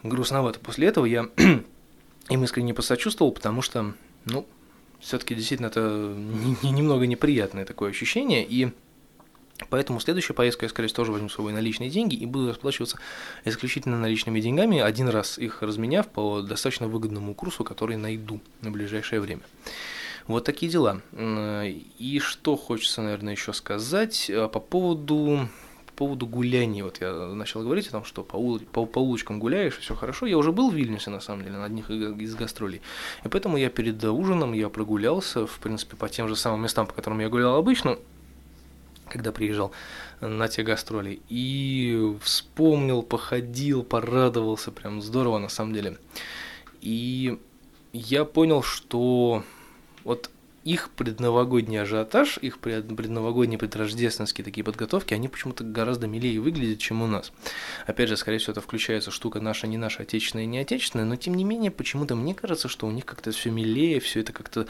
грустновато. 0.03 0.59
После 0.59 0.87
этого 0.87 1.05
я 1.05 1.29
им 2.29 2.43
искренне 2.43 2.73
посочувствовал, 2.73 3.31
потому 3.31 3.61
что, 3.61 3.93
ну, 4.25 4.47
все-таки 5.05 5.35
действительно 5.35 5.67
это 5.67 5.81
немного 6.63 7.05
неприятное 7.05 7.65
такое 7.65 7.91
ощущение, 7.91 8.45
и 8.45 8.71
Поэтому 9.69 10.01
следующая 10.01 10.33
поездка 10.33 10.65
я, 10.65 10.69
скорее 10.69 10.89
всего, 10.89 10.97
тоже 10.97 11.13
возьму 11.13 11.29
с 11.29 11.35
собой 11.35 11.53
наличные 11.53 11.89
деньги 11.89 12.15
и 12.15 12.25
буду 12.25 12.49
расплачиваться 12.49 12.99
исключительно 13.45 13.97
наличными 13.97 14.41
деньгами, 14.41 14.79
один 14.79 15.07
раз 15.07 15.37
их 15.37 15.61
разменяв 15.61 16.09
по 16.09 16.41
достаточно 16.41 16.89
выгодному 16.89 17.33
курсу, 17.33 17.63
который 17.63 17.95
найду 17.95 18.41
на 18.61 18.69
ближайшее 18.69 19.21
время. 19.21 19.43
Вот 20.27 20.43
такие 20.43 20.69
дела. 20.69 21.01
И 21.13 22.19
что 22.21 22.57
хочется, 22.57 23.01
наверное, 23.01 23.31
еще 23.31 23.53
сказать 23.53 24.29
а, 24.29 24.49
по 24.49 24.59
поводу 24.59 25.47
поводу 25.95 26.27
гуляний, 26.27 26.81
вот 26.81 27.01
я 27.01 27.11
начал 27.11 27.61
говорить 27.61 27.87
о 27.87 27.91
том, 27.91 28.05
что 28.05 28.23
по, 28.23 28.35
ули, 28.35 28.63
по, 28.65 28.85
по 28.85 28.99
улочкам 28.99 29.39
гуляешь, 29.39 29.77
все 29.77 29.95
хорошо. 29.95 30.25
Я 30.25 30.37
уже 30.37 30.51
был 30.51 30.69
в 30.69 30.75
Вильнюсе, 30.75 31.09
на 31.09 31.19
самом 31.19 31.43
деле, 31.43 31.57
на 31.57 31.65
одних 31.65 31.89
из 31.89 32.35
гастролей. 32.35 32.81
И 33.23 33.27
поэтому 33.27 33.57
я 33.57 33.69
перед 33.69 34.03
ужином 34.03 34.53
я 34.53 34.69
прогулялся, 34.69 35.47
в 35.47 35.59
принципе, 35.59 35.95
по 35.95 36.09
тем 36.09 36.27
же 36.27 36.35
самым 36.35 36.63
местам, 36.63 36.87
по 36.87 36.93
которым 36.93 37.19
я 37.19 37.29
гулял 37.29 37.55
обычно, 37.55 37.97
когда 39.09 39.31
приезжал 39.31 39.71
на 40.21 40.47
те 40.47 40.63
гастроли. 40.63 41.21
И 41.29 42.15
вспомнил, 42.21 43.01
походил, 43.01 43.83
порадовался, 43.83 44.71
прям 44.71 45.01
здорово 45.01 45.39
на 45.39 45.49
самом 45.49 45.73
деле. 45.73 45.97
И 46.81 47.39
я 47.93 48.25
понял, 48.25 48.61
что 48.61 49.43
вот 50.03 50.29
их 50.65 50.89
предновогодний 50.89 51.79
ажиотаж, 51.79 52.39
их 52.39 52.57
предновогодние 52.59 53.59
предрождественские 53.59 54.43
такие 54.43 54.63
подготовки, 54.63 55.13
они 55.13 55.27
почему-то 55.27 55.63
гораздо 55.63 56.07
милее 56.07 56.41
выглядят, 56.41 56.79
чем 56.79 57.03
у 57.03 57.07
нас. 57.07 57.31
Опять 57.85 58.09
же, 58.09 58.17
скорее 58.17 58.39
всего, 58.39 58.51
это 58.51 58.61
включается 58.61 59.11
штука 59.11 59.39
наша, 59.39 59.67
не 59.67 59.77
наша, 59.77 60.01
отечественная, 60.01 60.47
не 60.47 60.57
отечественная, 60.57 61.05
но 61.05 61.15
тем 61.17 61.35
не 61.35 61.43
менее, 61.43 61.69
почему-то 61.69 62.15
мне 62.15 62.33
кажется, 62.33 62.67
что 62.67 62.87
у 62.87 62.91
них 62.91 63.05
как-то 63.05 63.31
все 63.31 63.51
милее, 63.51 63.99
все 63.99 64.21
это 64.21 64.33
как-то 64.33 64.65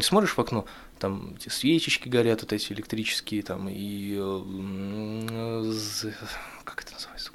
смотришь 0.00 0.36
в 0.36 0.38
окно, 0.38 0.66
там 1.00 1.34
эти 1.36 1.48
свечечки 1.48 2.08
горят, 2.08 2.42
вот 2.42 2.52
эти 2.52 2.72
электрические, 2.72 3.42
там, 3.42 3.68
и 3.68 4.14
э, 4.16 6.12
как 6.64 6.82
это 6.82 6.92
называется? 6.92 7.32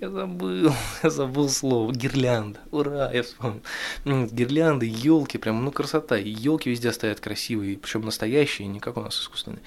Я 0.00 0.08
забыл, 0.08 0.72
я 1.02 1.10
забыл 1.10 1.48
слово. 1.50 1.92
Гирлянда. 1.92 2.58
Ура, 2.70 3.12
я 3.12 3.22
вспомнил. 3.22 3.60
Гирлянды, 4.04 4.86
елки, 4.86 5.36
прям, 5.36 5.62
ну, 5.62 5.70
красота. 5.70 6.16
Елки 6.16 6.70
везде 6.70 6.90
стоят 6.92 7.20
красивые, 7.20 7.76
причем 7.76 8.02
настоящие, 8.02 8.66
не 8.68 8.80
как 8.80 8.96
у 8.96 9.02
нас 9.02 9.20
искусственные. 9.20 9.60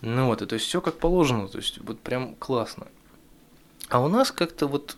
Ну 0.00 0.26
вот, 0.26 0.40
и 0.40 0.46
то 0.46 0.54
есть 0.54 0.66
все 0.66 0.80
как 0.80 0.98
положено, 0.98 1.48
то 1.48 1.58
есть 1.58 1.78
вот 1.78 1.98
прям 2.00 2.36
классно. 2.36 2.86
А 3.88 4.00
у 4.00 4.08
нас 4.08 4.30
как-то 4.30 4.68
вот 4.68 4.96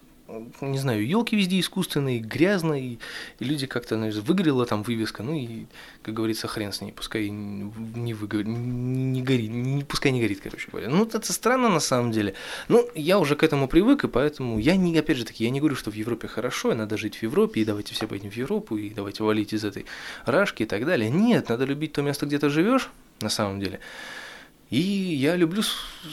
не 0.61 0.79
знаю, 0.79 1.07
елки 1.07 1.37
везде 1.37 1.61
искусственные, 1.61 2.21
грязные, 2.21 2.85
и 2.85 2.99
люди 3.45 3.67
как-то, 3.67 3.97
знаешь, 3.97 4.15
выгорела 4.15 4.67
там 4.67 4.83
вывеска, 4.83 5.23
ну 5.23 5.35
и, 5.35 5.67
как 6.03 6.15
говорится, 6.15 6.49
хрен 6.49 6.73
с 6.73 6.81
ней, 6.81 6.93
пускай 6.93 7.29
не 7.29 8.15
выгорит, 8.15 8.47
не 8.47 9.23
горит, 9.23 9.51
не, 9.51 9.85
пускай 9.85 10.13
не 10.13 10.21
горит, 10.21 10.41
короче 10.43 10.69
говоря. 10.71 10.89
Ну, 10.89 11.05
это 11.05 11.33
странно 11.33 11.69
на 11.69 11.81
самом 11.81 12.13
деле. 12.13 12.35
Ну, 12.69 12.89
я 12.95 13.19
уже 13.19 13.37
к 13.37 13.43
этому 13.43 13.69
привык, 13.69 14.05
и 14.05 14.09
поэтому 14.09 14.59
я 14.59 14.77
не, 14.77 14.97
опять 14.99 15.17
же 15.17 15.25
таки, 15.25 15.45
я 15.45 15.51
не 15.51 15.61
говорю, 15.61 15.77
что 15.77 15.91
в 15.91 15.95
Европе 15.95 16.29
хорошо, 16.29 16.73
и 16.73 16.75
надо 16.75 16.97
жить 16.97 17.17
в 17.17 17.23
Европе, 17.23 17.61
и 17.61 17.65
давайте 17.65 17.95
все 17.95 18.07
пойдем 18.07 18.31
в 18.31 18.37
Европу, 18.37 18.77
и 18.77 18.91
давайте 18.91 19.23
валить 19.23 19.53
из 19.53 19.65
этой 19.65 19.87
рашки 20.25 20.63
и 20.63 20.67
так 20.67 20.85
далее. 20.85 21.11
Нет, 21.11 21.49
надо 21.49 21.65
любить 21.65 21.93
то 21.93 22.03
место, 22.03 22.27
где 22.27 22.39
ты 22.39 22.49
живешь, 22.49 22.91
на 23.21 23.29
самом 23.29 23.61
деле. 23.61 23.81
И 24.71 24.79
я 24.79 25.37
люблю 25.37 25.63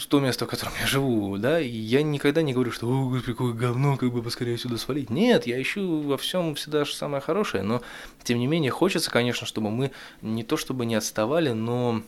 то 0.10 0.20
место, 0.20 0.46
в 0.46 0.50
котором 0.50 0.74
я 0.80 0.86
живу, 0.86 1.38
да, 1.38 1.60
и 1.60 1.70
я 1.70 2.04
никогда 2.04 2.42
не 2.42 2.54
говорю, 2.54 2.72
что 2.72 2.88
«О, 2.88 3.10
господи, 3.10 3.34
какое 3.34 3.54
говно, 3.54 3.98
как 3.98 4.12
бы 4.12 4.22
поскорее 4.22 4.58
сюда 4.58 4.78
свалить». 4.78 5.10
Нет, 5.10 5.48
я 5.48 5.62
ищу 5.62 6.02
во 6.02 6.18
всем 6.18 6.56
всегда 6.56 6.86
самое 6.86 7.22
хорошее, 7.22 7.64
но, 7.64 7.82
тем 8.24 8.40
не 8.40 8.48
менее, 8.48 8.72
хочется, 8.72 9.10
конечно, 9.10 9.48
чтобы 9.48 9.72
мы 9.72 9.92
не 10.22 10.44
то 10.44 10.58
чтобы 10.58 10.86
не 10.86 10.96
отставали, 10.96 11.52
но 11.52 12.04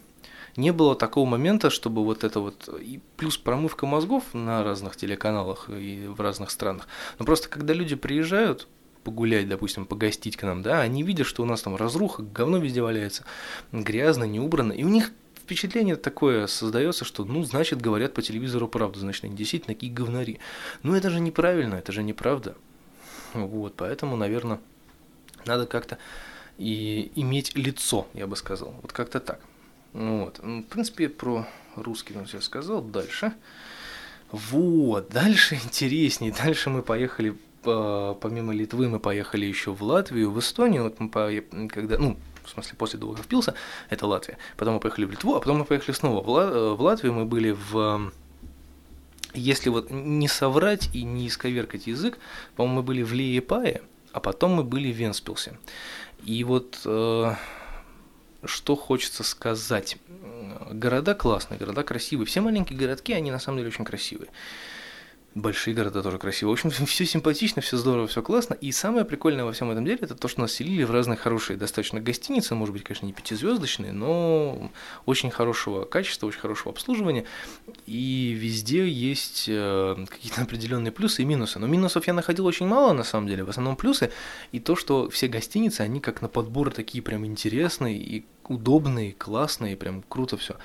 не 0.57 0.71
было 0.71 0.95
такого 0.95 1.25
момента, 1.25 1.69
чтобы 1.69 2.03
вот 2.03 2.23
это 2.23 2.39
вот, 2.39 2.69
и 2.79 2.99
плюс 3.17 3.37
промывка 3.37 3.85
мозгов 3.85 4.23
на 4.33 4.63
разных 4.63 4.95
телеканалах 4.95 5.69
и 5.69 6.07
в 6.07 6.19
разных 6.21 6.51
странах, 6.51 6.87
но 7.19 7.25
просто 7.25 7.49
когда 7.49 7.73
люди 7.73 7.95
приезжают, 7.95 8.67
погулять, 9.03 9.49
допустим, 9.49 9.85
погостить 9.85 10.37
к 10.37 10.43
нам, 10.43 10.61
да, 10.61 10.81
они 10.81 11.03
видят, 11.03 11.27
что 11.27 11.43
у 11.43 11.45
нас 11.45 11.61
там 11.61 11.75
разруха, 11.75 12.23
говно 12.23 12.57
везде 12.57 12.81
валяется, 12.81 13.25
грязно, 13.71 14.23
не 14.23 14.39
убрано, 14.39 14.71
и 14.71 14.83
у 14.83 14.89
них 14.89 15.11
впечатление 15.43 15.95
такое 15.95 16.47
создается, 16.47 17.05
что, 17.05 17.25
ну, 17.25 17.43
значит, 17.43 17.81
говорят 17.81 18.13
по 18.13 18.21
телевизору 18.21 18.67
правду, 18.67 18.99
значит, 18.99 19.25
они 19.25 19.35
действительно 19.35 19.75
такие 19.75 19.91
говнари. 19.91 20.39
Ну, 20.81 20.95
это 20.95 21.09
же 21.09 21.19
неправильно, 21.19 21.75
это 21.75 21.91
же 21.91 22.03
неправда. 22.03 22.55
Вот, 23.33 23.75
поэтому, 23.75 24.15
наверное, 24.15 24.59
надо 25.45 25.65
как-то 25.65 25.97
и 26.57 27.11
иметь 27.15 27.55
лицо, 27.55 28.07
я 28.13 28.27
бы 28.27 28.35
сказал. 28.35 28.73
Вот 28.81 28.91
как-то 28.91 29.19
так. 29.19 29.39
Ну 29.93 30.25
вот. 30.25 30.39
Ну, 30.41 30.61
в 30.61 30.65
принципе, 30.65 31.09
про 31.09 31.47
русский 31.75 32.15
я 32.31 32.41
сказал. 32.41 32.81
Дальше. 32.81 33.33
Вот, 34.31 35.09
дальше 35.09 35.55
интереснее. 35.55 36.33
Дальше 36.33 36.69
мы 36.69 36.81
поехали, 36.81 37.35
помимо 37.63 38.53
Литвы, 38.53 38.89
мы 38.89 38.99
поехали 38.99 39.45
еще 39.45 39.71
в 39.71 39.83
Латвию, 39.83 40.31
в 40.31 40.39
Эстонию. 40.39 40.83
Вот 40.83 40.99
мы 40.99 41.09
по, 41.09 41.29
когда, 41.69 41.97
ну, 41.97 42.17
в 42.45 42.49
смысле, 42.49 42.75
после 42.77 42.99
Долгов 42.99 43.25
Пилса, 43.27 43.55
это 43.89 44.07
Латвия. 44.07 44.37
Потом 44.57 44.75
мы 44.75 44.79
поехали 44.79 45.05
в 45.05 45.11
Литву, 45.11 45.35
а 45.35 45.39
потом 45.39 45.59
мы 45.59 45.65
поехали 45.65 45.95
снова 45.95 46.21
в, 46.23 46.75
в 46.75 46.81
Латвию. 46.81 47.13
Мы 47.13 47.25
были 47.25 47.51
в 47.51 48.11
если 49.33 49.69
вот 49.69 49.89
не 49.89 50.27
соврать 50.27 50.89
и 50.93 51.03
не 51.03 51.27
исковеркать 51.27 51.87
язык, 51.87 52.19
по-моему, 52.55 52.77
мы 52.77 52.83
были 52.83 53.01
в 53.01 53.13
Лиепае, 53.13 53.81
а 54.11 54.19
потом 54.19 54.51
мы 54.51 54.63
были 54.63 54.91
в 54.91 54.95
Венспилсе. 54.95 55.57
И 56.23 56.43
вот 56.43 56.79
э, 56.85 57.33
что 58.45 58.75
хочется 58.75 59.23
сказать. 59.23 59.97
Города 60.71 61.15
классные, 61.15 61.57
города 61.57 61.83
красивые. 61.83 62.25
Все 62.25 62.41
маленькие 62.41 62.77
городки, 62.77 63.13
они 63.13 63.31
на 63.31 63.39
самом 63.39 63.57
деле 63.57 63.69
очень 63.69 63.85
красивые. 63.85 64.29
Большие 65.35 65.73
города 65.73 66.03
тоже 66.03 66.19
красивые. 66.19 66.55
В 66.55 66.65
общем, 66.65 66.85
все 66.85 67.05
симпатично, 67.05 67.61
все 67.61 67.75
здорово, 67.75 68.05
все 68.07 68.21
классно. 68.21 68.53
И 68.53 68.71
самое 68.71 69.03
прикольное 69.03 69.45
во 69.45 69.51
всем 69.51 69.71
этом 69.71 69.83
деле, 69.83 69.97
это 70.01 70.13
то, 70.13 70.27
что 70.27 70.41
нас 70.41 70.51
селили 70.51 70.83
в 70.83 70.91
разные 70.91 71.17
хорошие 71.17 71.57
достаточно 71.57 71.99
гостиницы, 71.99 72.53
может 72.53 72.73
быть, 72.73 72.83
конечно, 72.83 73.07
не 73.07 73.13
пятизвездочные, 73.13 73.93
но 73.93 74.71
очень 75.07 75.31
хорошего 75.31 75.85
качества, 75.85 76.27
очень 76.27 76.39
хорошего 76.39 76.71
обслуживания. 76.71 77.25
И 77.87 78.37
везде 78.39 78.87
есть 78.87 79.45
э, 79.47 80.05
какие-то 80.07 80.43
определенные 80.43 80.91
плюсы 80.91 81.23
и 81.23 81.25
минусы. 81.25 81.57
Но 81.57 81.65
минусов 81.65 82.05
я 82.05 82.13
находил 82.13 82.45
очень 82.45 82.67
мало, 82.67 82.93
на 82.93 83.03
самом 83.03 83.27
деле. 83.27 83.43
В 83.43 83.49
основном 83.49 83.75
плюсы. 83.75 84.11
И 84.51 84.59
то, 84.59 84.75
что 84.75 85.09
все 85.09 85.27
гостиницы, 85.27 85.81
они 85.81 85.99
как 85.99 86.21
на 86.21 86.27
подбор 86.27 86.71
такие 86.71 87.01
прям 87.01 87.25
интересные 87.25 87.97
и 87.97 88.23
удобные, 88.49 89.13
классные, 89.13 89.75
прям 89.75 90.03
круто 90.07 90.37
все. 90.37 90.55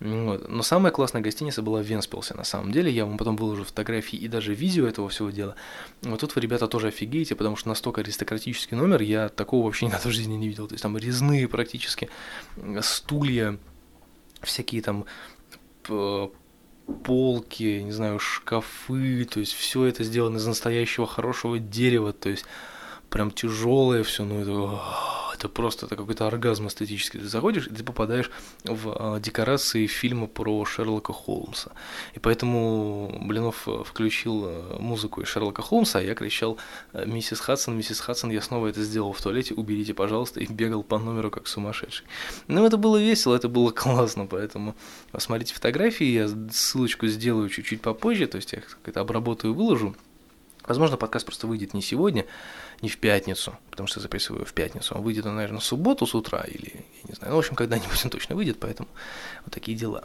Вот. 0.00 0.48
Но 0.48 0.62
самая 0.62 0.92
классная 0.92 1.22
гостиница 1.22 1.62
была 1.62 1.82
в 1.82 1.86
Венспилсе, 1.86 2.34
на 2.34 2.44
самом 2.44 2.72
деле. 2.72 2.90
Я 2.90 3.04
вам 3.06 3.18
потом 3.18 3.36
выложу 3.36 3.64
фотографии 3.64 4.16
и 4.16 4.28
даже 4.28 4.54
видео 4.54 4.86
этого 4.86 5.08
всего 5.08 5.30
дела. 5.30 5.54
Вот 6.02 6.20
тут 6.20 6.34
вы, 6.34 6.40
ребята, 6.40 6.68
тоже 6.68 6.88
офигеете, 6.88 7.34
потому 7.34 7.56
что 7.56 7.68
настолько 7.68 8.00
аристократический 8.00 8.76
номер, 8.76 9.02
я 9.02 9.28
такого 9.28 9.64
вообще 9.64 9.86
никогда 9.86 10.08
в 10.08 10.12
жизни 10.12 10.34
не 10.34 10.48
видел. 10.48 10.66
То 10.68 10.74
есть 10.74 10.82
там 10.82 10.96
резные 10.96 11.48
практически 11.48 12.08
стулья, 12.80 13.58
всякие 14.42 14.82
там 14.82 15.04
полки, 17.04 17.82
не 17.82 17.92
знаю, 17.92 18.18
шкафы, 18.18 19.24
то 19.24 19.40
есть 19.40 19.52
все 19.52 19.84
это 19.86 20.04
сделано 20.04 20.36
из 20.36 20.46
настоящего 20.46 21.06
хорошего 21.06 21.58
дерева, 21.58 22.12
то 22.12 22.28
есть 22.28 22.44
прям 23.10 23.30
тяжелое 23.30 24.02
все, 24.04 24.24
ну 24.24 24.40
это 24.40 24.80
это 25.36 25.48
просто 25.48 25.86
это 25.86 25.96
какой-то 25.96 26.26
оргазм 26.26 26.66
эстетический. 26.68 27.20
Ты 27.20 27.28
заходишь, 27.28 27.66
и 27.66 27.74
ты 27.74 27.84
попадаешь 27.84 28.30
в 28.64 28.92
а, 28.94 29.20
декорации 29.20 29.86
фильма 29.86 30.26
про 30.26 30.64
Шерлока 30.64 31.12
Холмса. 31.12 31.72
И 32.14 32.18
поэтому 32.18 33.22
Блинов 33.22 33.68
э, 33.68 33.82
включил 33.84 34.46
э, 34.46 34.76
музыку 34.78 35.20
из 35.20 35.28
Шерлока 35.28 35.62
Холмса, 35.62 35.98
а 35.98 36.02
я 36.02 36.14
кричал 36.14 36.58
э, 36.92 37.06
«Миссис 37.06 37.40
Хадсон, 37.40 37.76
миссис 37.76 38.00
Хадсон, 38.00 38.30
я 38.30 38.40
снова 38.40 38.68
это 38.68 38.82
сделал 38.82 39.12
в 39.12 39.20
туалете, 39.20 39.54
уберите, 39.54 39.94
пожалуйста», 39.94 40.40
и 40.40 40.46
бегал 40.46 40.82
по 40.82 40.98
номеру 40.98 41.30
как 41.30 41.46
сумасшедший. 41.46 42.06
Ну, 42.48 42.66
это 42.66 42.76
было 42.76 42.96
весело, 42.96 43.34
это 43.34 43.48
было 43.48 43.70
классно, 43.70 44.26
поэтому 44.26 44.74
посмотрите 45.12 45.54
фотографии, 45.54 46.06
я 46.06 46.28
ссылочку 46.50 47.06
сделаю 47.06 47.48
чуть-чуть 47.48 47.82
попозже, 47.82 48.26
то 48.26 48.36
есть 48.36 48.52
я 48.52 48.60
как-то 48.60 49.00
обработаю 49.00 49.52
и 49.52 49.56
выложу. 49.56 49.94
Возможно, 50.66 50.96
подкаст 50.96 51.24
просто 51.26 51.46
выйдет 51.46 51.74
не 51.74 51.82
сегодня, 51.82 52.26
не 52.82 52.88
в 52.88 52.98
пятницу, 52.98 53.56
потому 53.70 53.86
что 53.86 54.00
записываю 54.00 54.44
в 54.44 54.52
пятницу. 54.52 54.94
Он 54.94 55.02
выйдет, 55.02 55.24
наверное, 55.24 55.60
в 55.60 55.64
субботу 55.64 56.06
с 56.06 56.14
утра 56.14 56.42
или, 56.42 56.84
я 57.04 57.08
не 57.08 57.14
знаю, 57.14 57.30
ну, 57.30 57.36
в 57.36 57.38
общем, 57.38 57.54
когда-нибудь 57.54 58.04
он 58.04 58.10
точно 58.10 58.34
выйдет, 58.34 58.58
поэтому 58.58 58.88
вот 59.44 59.54
такие 59.54 59.76
дела. 59.76 60.04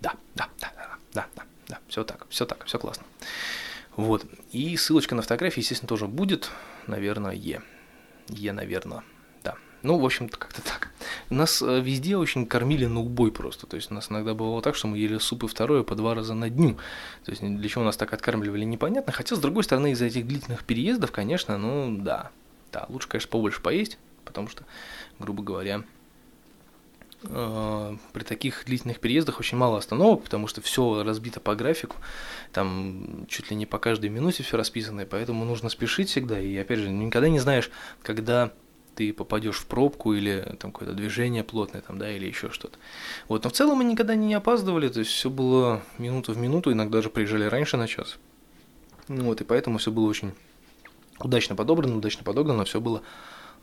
Да, 0.00 0.14
да, 0.34 0.48
да, 0.60 0.72
да, 0.76 0.96
да, 1.12 1.26
да, 1.36 1.42
да, 1.68 1.78
все 1.88 2.04
так, 2.04 2.26
все 2.28 2.46
так, 2.46 2.64
все 2.66 2.78
классно. 2.78 3.04
Вот, 3.96 4.26
и 4.52 4.76
ссылочка 4.76 5.14
на 5.14 5.22
фотографии, 5.22 5.60
естественно, 5.60 5.88
тоже 5.88 6.06
будет, 6.06 6.50
наверное, 6.86 7.32
Е. 7.32 7.62
Е, 8.28 8.52
наверное. 8.52 9.02
Ну, 9.86 9.98
в 9.98 10.04
общем-то, 10.04 10.36
как-то 10.36 10.62
так. 10.62 10.90
Нас 11.30 11.62
э, 11.62 11.80
везде 11.80 12.16
очень 12.16 12.44
кормили 12.44 12.86
на 12.86 12.98
убой 12.98 13.30
просто. 13.30 13.68
То 13.68 13.76
есть 13.76 13.92
у 13.92 13.94
нас 13.94 14.10
иногда 14.10 14.34
бывало 14.34 14.60
так, 14.60 14.74
что 14.74 14.88
мы 14.88 14.98
ели 14.98 15.16
супы 15.18 15.46
второе 15.46 15.84
по 15.84 15.94
два 15.94 16.16
раза 16.16 16.34
на 16.34 16.50
дню. 16.50 16.76
То 17.24 17.30
есть 17.30 17.40
для 17.40 17.68
чего 17.68 17.84
нас 17.84 17.96
так 17.96 18.12
откармливали, 18.12 18.64
непонятно. 18.64 19.12
Хотя, 19.12 19.36
с 19.36 19.38
другой 19.38 19.62
стороны, 19.62 19.92
из-за 19.92 20.06
этих 20.06 20.26
длительных 20.26 20.64
переездов, 20.64 21.12
конечно, 21.12 21.56
ну 21.56 21.96
да. 21.98 22.32
Да, 22.72 22.86
лучше, 22.88 23.06
конечно, 23.06 23.30
побольше 23.30 23.62
поесть, 23.62 23.96
потому 24.24 24.48
что, 24.48 24.64
грубо 25.20 25.44
говоря, 25.44 25.84
э, 27.22 27.96
при 28.12 28.24
таких 28.24 28.64
длительных 28.64 28.98
переездах 28.98 29.38
очень 29.38 29.56
мало 29.56 29.78
остановок, 29.78 30.24
потому 30.24 30.48
что 30.48 30.62
все 30.62 31.04
разбито 31.04 31.38
по 31.38 31.54
графику, 31.54 31.94
там 32.52 33.24
чуть 33.28 33.50
ли 33.50 33.56
не 33.56 33.66
по 33.66 33.78
каждой 33.78 34.10
минуте 34.10 34.42
все 34.42 34.56
расписано, 34.56 35.02
и 35.02 35.06
поэтому 35.06 35.44
нужно 35.44 35.68
спешить 35.68 36.08
всегда. 36.08 36.40
И 36.40 36.56
опять 36.56 36.80
же, 36.80 36.90
никогда 36.90 37.28
не 37.28 37.38
знаешь, 37.38 37.70
когда 38.02 38.52
ты 38.96 39.12
попадешь 39.12 39.58
в 39.58 39.66
пробку 39.66 40.14
или 40.14 40.56
там 40.58 40.72
какое-то 40.72 40.94
движение 40.94 41.44
плотное 41.44 41.82
там, 41.82 41.98
да, 41.98 42.10
или 42.10 42.26
еще 42.26 42.50
что-то. 42.50 42.78
Вот, 43.28 43.44
но 43.44 43.50
в 43.50 43.52
целом 43.52 43.78
мы 43.78 43.84
никогда 43.84 44.14
не 44.14 44.34
опаздывали, 44.34 44.88
то 44.88 45.00
есть 45.00 45.12
все 45.12 45.30
было 45.30 45.82
минуту 45.98 46.32
в 46.32 46.38
минуту, 46.38 46.72
иногда 46.72 46.98
даже 46.98 47.10
приезжали 47.10 47.44
раньше 47.44 47.76
на 47.76 47.86
час. 47.86 48.16
Ну 49.08 49.24
вот, 49.24 49.40
и 49.40 49.44
поэтому 49.44 49.78
все 49.78 49.92
было 49.92 50.08
очень 50.08 50.32
удачно 51.20 51.54
подобрано, 51.54 51.96
удачно 51.96 52.24
подогнано, 52.24 52.64
все 52.64 52.80
было 52.80 53.02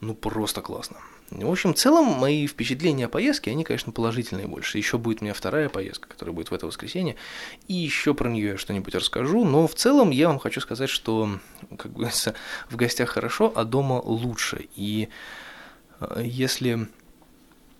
ну 0.02 0.16
просто 0.16 0.62
классно. 0.62 0.98
В 1.32 1.50
общем, 1.50 1.74
в 1.74 1.78
целом 1.78 2.06
мои 2.06 2.46
впечатления 2.46 3.06
о 3.06 3.10
поездке, 3.10 3.52
они, 3.52 3.64
конечно, 3.64 3.92
положительные 3.92 4.48
больше. 4.48 4.78
Еще 4.78 4.98
будет 4.98 5.22
у 5.22 5.26
меня 5.26 5.34
вторая 5.34 5.68
поездка, 5.70 6.08
которая 6.08 6.36
будет 6.36 6.52
в 6.52 6.54
это 6.54 6.68
воскресенье, 6.68 7.16
и 7.68 7.74
еще 7.74 8.14
про 8.14 8.30
нее 8.30 8.50
я 8.50 8.58
что-нибудь 8.58 8.94
расскажу. 8.94 9.44
Но 9.44 9.68
в 9.68 9.74
целом 9.74 10.12
я 10.12 10.28
вам 10.28 10.40
хочу 10.40 10.62
сказать, 10.62 10.90
что, 10.90 11.40
как 11.78 11.94
говорится, 11.94 12.36
в 12.70 12.76
гостях 12.76 13.10
хорошо, 13.10 13.52
а 13.56 13.64
дома 13.64 14.02
лучше. 14.04 14.68
И 14.76 15.10
э, 16.00 16.22
если 16.24 16.88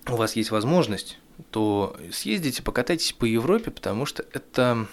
у 0.08 0.16
вас 0.16 0.36
есть 0.36 0.50
возможность, 0.50 1.18
то 1.50 1.96
съездите, 2.12 2.62
покатайтесь 2.62 3.12
по 3.12 3.24
Европе, 3.24 3.70
потому 3.70 4.06
что 4.06 4.24
это 4.32 4.86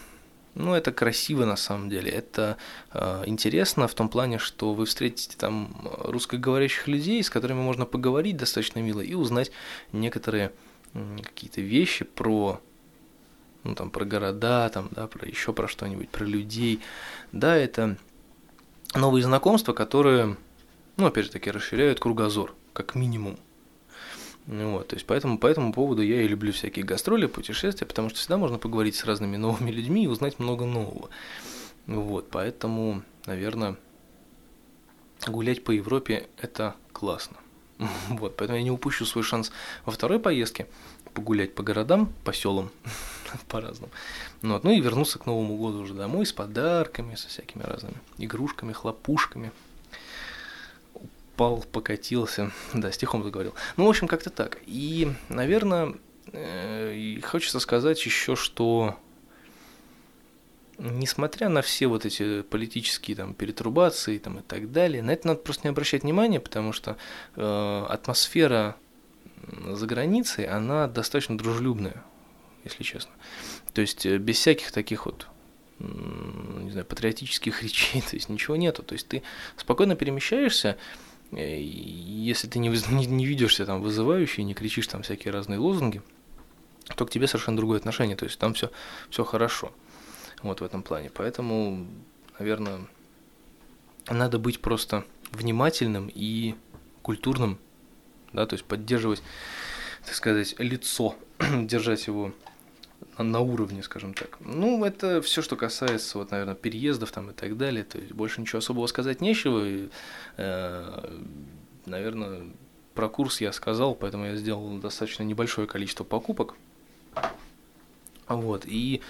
ну, 0.54 0.74
это 0.74 0.92
красиво 0.92 1.46
на 1.46 1.56
самом 1.56 1.90
деле. 1.90 2.12
Это 2.12 2.58
э, 2.94 3.24
интересно 3.26 3.88
в 3.88 3.94
том 3.94 4.10
плане, 4.10 4.38
что 4.38 4.74
вы 4.74 4.86
встретите 4.86 5.38
там 5.38 5.90
русскоговорящих 6.04 6.88
людей, 6.88 7.24
с 7.24 7.30
которыми 7.30 7.62
можно 7.62 7.86
поговорить 7.86 8.38
достаточно 8.38 8.80
мило 8.80 9.02
и 9.02 9.14
узнать 9.14 9.52
некоторые 9.94 10.52
э, 10.94 11.18
какие-то 11.24 11.62
вещи 11.62 12.06
про 12.06 12.62
ну, 13.64 13.76
там, 13.76 13.92
про 13.92 14.06
города, 14.06 14.70
там, 14.70 14.90
да, 14.92 15.08
про 15.08 15.28
еще 15.28 15.54
про 15.54 15.68
что-нибудь, 15.68 16.10
про 16.10 16.26
людей. 16.26 16.82
Да, 17.32 17.56
это 17.56 17.98
новые 18.96 19.24
знакомства, 19.24 19.74
которые, 19.74 20.38
ну, 20.98 21.06
опять 21.06 21.26
же 21.26 21.32
таки, 21.32 21.52
расширяют 21.52 22.00
кругозор, 22.00 22.56
как 22.74 22.96
минимум. 22.96 23.38
Ну 24.48 24.72
вот, 24.72 24.88
то 24.88 24.96
есть 24.96 25.06
поэтому 25.06 25.38
по 25.38 25.48
этому 25.48 25.72
поводу 25.72 26.02
я 26.02 26.22
и 26.22 26.28
люблю 26.28 26.52
всякие 26.52 26.84
гастроли, 26.84 27.28
путешествия, 27.28 27.86
потому 27.86 28.10
что 28.10 28.18
всегда 28.18 28.38
можно 28.38 28.58
поговорить 28.58 28.96
с 28.96 29.06
разными 29.06 29.38
новыми 29.38 29.72
людьми 29.72 30.04
и 30.04 30.08
узнать 30.08 30.40
много 30.40 30.66
нового. 30.66 31.10
Вот, 31.86 32.30
поэтому, 32.32 33.04
наверное, 33.26 33.78
гулять 35.28 35.64
по 35.64 35.72
Европе– 35.72 36.28
это 36.38 36.76
классно. 36.92 37.38
Вот, 38.10 38.36
поэтому 38.38 38.58
я 38.58 38.64
не 38.64 38.72
упущу 38.72 39.06
свой 39.06 39.24
шанс 39.24 39.52
во 39.86 39.92
второй 39.92 40.20
поездке 40.20 40.68
погулять 41.14 41.54
по 41.56 41.62
городам, 41.62 42.12
по 42.24 42.34
селам, 42.34 42.72
по-разному. 43.48 43.92
Ну, 44.42 44.54
вот, 44.54 44.64
ну 44.64 44.72
и 44.72 44.82
вернуться 44.82 45.20
к 45.20 45.26
Новому 45.26 45.58
году 45.58 45.82
уже 45.82 45.94
домой 45.94 46.26
с 46.26 46.34
подарками, 46.34 47.16
со 47.16 47.28
всякими 47.28 47.64
разными 47.64 47.98
игрушками, 48.18 48.74
хлопушками– 48.74 49.52
упал, 51.42 51.64
покатился. 51.72 52.52
Да, 52.74 52.92
стихом 52.92 53.24
заговорил. 53.24 53.54
Ну, 53.78 53.86
в 53.86 53.90
общем, 53.90 54.08
как-то 54.08 54.30
так. 54.30 54.60
И, 54.66 55.12
наверное, 55.30 55.96
э, 56.34 57.20
хочется 57.24 57.60
сказать 57.60 58.04
еще, 58.06 58.36
что 58.36 58.98
несмотря 60.78 61.50
на 61.50 61.62
все 61.62 61.88
вот 61.88 62.06
эти 62.06 62.42
политические 62.42 63.16
там 63.16 63.34
перетрубации 63.34 64.18
там, 64.18 64.40
и 64.40 64.42
так 64.42 64.72
далее, 64.72 65.04
на 65.04 65.12
это 65.12 65.28
надо 65.28 65.40
просто 65.40 65.64
не 65.64 65.70
обращать 65.70 66.04
внимания, 66.04 66.40
потому 66.40 66.74
что 66.74 66.98
э, 67.36 67.86
атмосфера 67.90 68.76
за 69.68 69.86
границей, 69.86 70.46
она 70.46 70.88
достаточно 70.88 71.38
дружелюбная, 71.38 72.04
если 72.64 72.84
честно. 72.84 73.12
То 73.74 73.82
есть 73.82 74.06
э, 74.06 74.18
без 74.18 74.38
всяких 74.38 74.72
таких 74.72 75.06
вот 75.06 75.28
не 75.80 76.70
знаю, 76.72 76.86
патриотических 76.86 77.64
речей, 77.64 78.02
то 78.02 78.16
есть 78.16 78.30
ничего 78.30 78.56
нету. 78.56 78.84
То 78.84 78.94
есть 78.94 79.08
ты 79.08 79.24
спокойно 79.58 79.96
перемещаешься, 79.96 80.78
если 81.32 82.48
ты 82.48 82.60
не, 82.60 82.70
не, 82.90 83.06
не 83.06 83.26
видишься 83.26 83.66
там 83.66 83.82
вызывающий, 83.82 84.44
не 84.44 84.54
кричишь 84.54 84.88
там 84.88 85.04
всякие 85.04 85.34
разные 85.34 85.60
лозунги, 85.60 86.02
то 86.96 87.06
к 87.06 87.10
тебе 87.10 87.28
совершенно 87.28 87.58
другое 87.58 87.78
отношение, 87.78 88.16
то 88.16 88.26
есть 88.26 88.38
там 88.40 88.54
все, 88.54 88.72
все 89.10 89.24
хорошо 89.24 89.72
вот 90.44 90.62
в 90.62 90.64
этом 90.64 90.84
плане. 90.84 91.10
Поэтому, 91.14 91.88
наверное, 92.40 92.82
надо 94.10 94.40
быть 94.40 94.60
просто 94.60 95.06
внимательным 95.32 96.12
и 96.14 96.56
культурным 97.02 97.60
да, 98.34 98.46
то 98.46 98.54
есть 98.54 98.66
поддерживать, 98.66 99.22
так 100.06 100.16
сказать, 100.16 100.56
лицо, 100.58 101.16
держать 101.40 102.08
его 102.08 102.34
на 103.24 103.40
уровне, 103.40 103.84
скажем 103.84 104.14
так. 104.14 104.38
Ну, 104.40 104.84
это 104.84 105.22
все, 105.22 105.42
что 105.42 105.56
касается, 105.56 106.18
вот, 106.18 106.32
наверное, 106.32 106.56
переездов 106.56 107.12
там 107.12 107.32
и 107.32 107.34
так 107.34 107.58
далее. 107.58 107.84
То 107.84 107.98
есть 107.98 108.14
больше 108.14 108.42
ничего 108.42 108.60
особого 108.60 108.88
сказать 108.88 109.22
нечего. 109.22 109.66
И, 109.66 109.90
э, 110.38 111.20
наверное, 111.86 112.48
про 112.94 113.10
курс 113.10 113.42
я 113.42 113.52
сказал, 113.52 113.96
поэтому 113.96 114.26
я 114.26 114.36
сделал 114.36 114.78
достаточно 114.78 115.24
небольшое 115.24 115.68
количество 115.68 116.04
покупок. 116.04 116.56
Вот, 118.28 118.66
и 118.66 119.02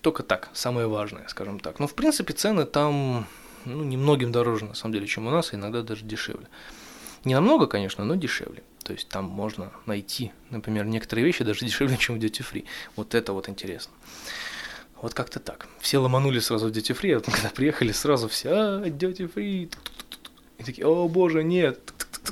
только 0.00 0.22
так, 0.22 0.50
самое 0.52 0.86
важное, 0.86 1.26
скажем 1.28 1.60
так. 1.60 1.78
Но, 1.80 1.86
в 1.86 1.94
принципе, 1.94 2.34
цены 2.34 2.64
там 2.66 3.26
ну, 3.64 3.82
немногим 3.84 4.32
дороже, 4.32 4.66
на 4.66 4.74
самом 4.74 4.94
деле, 4.94 5.06
чем 5.06 5.26
у 5.26 5.30
нас, 5.30 5.54
иногда 5.54 5.82
даже 5.82 6.04
дешевле. 6.04 6.46
Не 7.24 7.34
намного, 7.34 7.66
конечно, 7.66 8.04
но 8.04 8.14
дешевле. 8.14 8.62
То 8.82 8.92
есть 8.92 9.08
там 9.08 9.24
можно 9.24 9.72
найти, 9.86 10.32
например, 10.50 10.84
некоторые 10.84 11.24
вещи 11.24 11.42
даже 11.42 11.60
дешевле, 11.66 11.96
чем 11.96 12.18
в 12.18 12.22
Duty 12.22 12.44
Free. 12.50 12.64
Вот 12.96 13.14
это 13.14 13.32
вот 13.32 13.48
интересно. 13.48 13.92
Вот 15.00 15.14
как-то 15.14 15.40
так. 15.40 15.68
Все 15.80 15.98
ломанули 15.98 16.38
сразу 16.38 16.68
в 16.68 16.70
Duty 16.70 16.98
Free, 16.98 17.16
а 17.16 17.20
когда 17.30 17.48
приехали, 17.48 17.92
сразу 17.92 18.28
все, 18.28 18.50
а, 18.50 18.86
Duty 18.86 19.32
Free. 19.32 19.72
И 20.58 20.62
такие, 20.62 20.86
о 20.86 21.08
боже, 21.08 21.42
нет. 21.42 21.80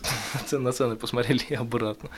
На 0.53 0.73
цены 0.73 0.97
посмотрели 0.97 1.45
и 1.49 1.55
обратно. 1.55 2.11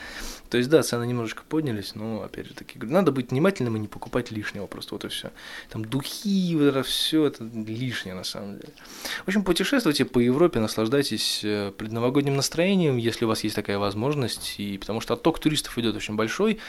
То 0.49 0.57
есть, 0.57 0.69
да, 0.69 0.83
цены 0.83 1.07
немножечко 1.07 1.43
поднялись, 1.47 1.95
но, 1.95 2.21
опять 2.21 2.47
же 2.47 2.53
таки, 2.53 2.77
надо 2.79 3.11
быть 3.11 3.31
внимательным 3.31 3.77
и 3.77 3.79
не 3.79 3.87
покупать 3.87 4.31
лишнего, 4.31 4.67
просто 4.67 4.95
вот 4.95 5.05
и 5.05 5.07
все. 5.07 5.31
Там 5.69 5.83
духи, 5.83 6.55
вот 6.55 6.65
это 6.65 6.83
все, 6.83 7.25
это 7.25 7.43
лишнее 7.43 8.13
на 8.15 8.23
самом 8.23 8.59
деле. 8.59 8.73
В 9.23 9.27
общем, 9.27 9.43
путешествуйте 9.43 10.05
по 10.05 10.19
Европе, 10.19 10.59
наслаждайтесь 10.59 11.41
э, 11.43 11.71
предновогодним 11.77 12.35
настроением, 12.35 12.97
если 12.97 13.25
у 13.25 13.27
вас 13.27 13.43
есть 13.43 13.55
такая 13.55 13.79
возможность, 13.79 14.55
и 14.59 14.77
потому 14.77 15.01
что 15.01 15.15
отток 15.15 15.39
туристов 15.39 15.77
идет 15.77 15.95
очень 15.95 16.15
большой, 16.15 16.59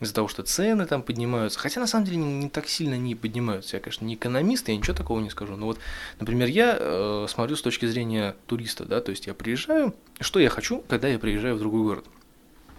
из-за 0.00 0.14
того, 0.14 0.28
что 0.28 0.42
цены 0.42 0.86
там 0.86 1.02
поднимаются, 1.02 1.58
хотя 1.58 1.80
на 1.80 1.86
самом 1.86 2.06
деле 2.06 2.18
не, 2.18 2.34
не 2.44 2.48
так 2.48 2.68
сильно 2.68 2.94
не 2.94 3.14
поднимаются. 3.14 3.76
Я, 3.76 3.80
конечно, 3.80 4.04
не 4.04 4.14
экономист, 4.14 4.68
я 4.68 4.76
ничего 4.76 4.94
такого 4.94 5.20
не 5.20 5.30
скажу, 5.30 5.56
но 5.56 5.66
вот, 5.66 5.78
например, 6.20 6.48
я 6.48 6.76
э, 6.78 7.26
смотрю 7.28 7.56
с 7.56 7.62
точки 7.62 7.86
зрения 7.86 8.36
туриста, 8.46 8.84
да, 8.84 9.00
то 9.00 9.10
есть 9.10 9.26
я 9.26 9.34
приезжаю, 9.34 9.94
что 10.20 10.38
я 10.38 10.50
хочу, 10.50 10.84
когда 10.88 11.08
я 11.08 11.18
приезжаю 11.18 11.56
в 11.56 11.58
другой 11.58 11.82
город– 11.82 12.04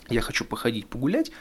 я 0.10 0.22
хочу 0.22 0.46
походить, 0.46 0.88
погулять, 0.88 1.32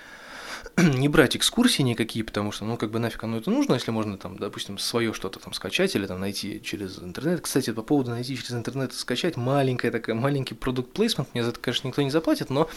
не 0.77 1.09
брать 1.09 1.37
экскурсии 1.37 1.83
никакие, 1.83 2.25
потому 2.25 2.51
что, 2.51 2.65
ну, 2.65 2.77
как 2.77 2.91
бы 2.91 2.99
нафиг 2.99 3.23
оно 3.23 3.37
это 3.37 3.49
нужно, 3.49 3.75
если 3.75 3.93
можно, 3.93 4.19
там, 4.19 4.37
допустим, 4.37 4.79
свое 4.79 5.13
что-то 5.13 5.39
там 5.39 5.53
скачать 5.53 5.95
или 5.95 6.07
там 6.07 6.19
найти 6.19 6.61
через 6.61 6.99
интернет. 6.99 7.41
Кстати, 7.43 7.71
по 7.71 7.83
поводу 7.83 8.11
найти 8.11 8.37
через 8.37 8.53
интернет 8.53 8.93
и 8.93 8.97
скачать, 8.97 9.37
маленькая 9.37 9.93
такая, 9.93 10.17
маленький 10.17 10.55
продукт 10.55 10.93
плейсмент, 10.93 11.29
мне 11.33 11.45
за 11.45 11.51
это, 11.51 11.61
конечно, 11.61 11.87
никто 11.87 12.03
не 12.03 12.11
заплатит, 12.11 12.51
но 12.51 12.69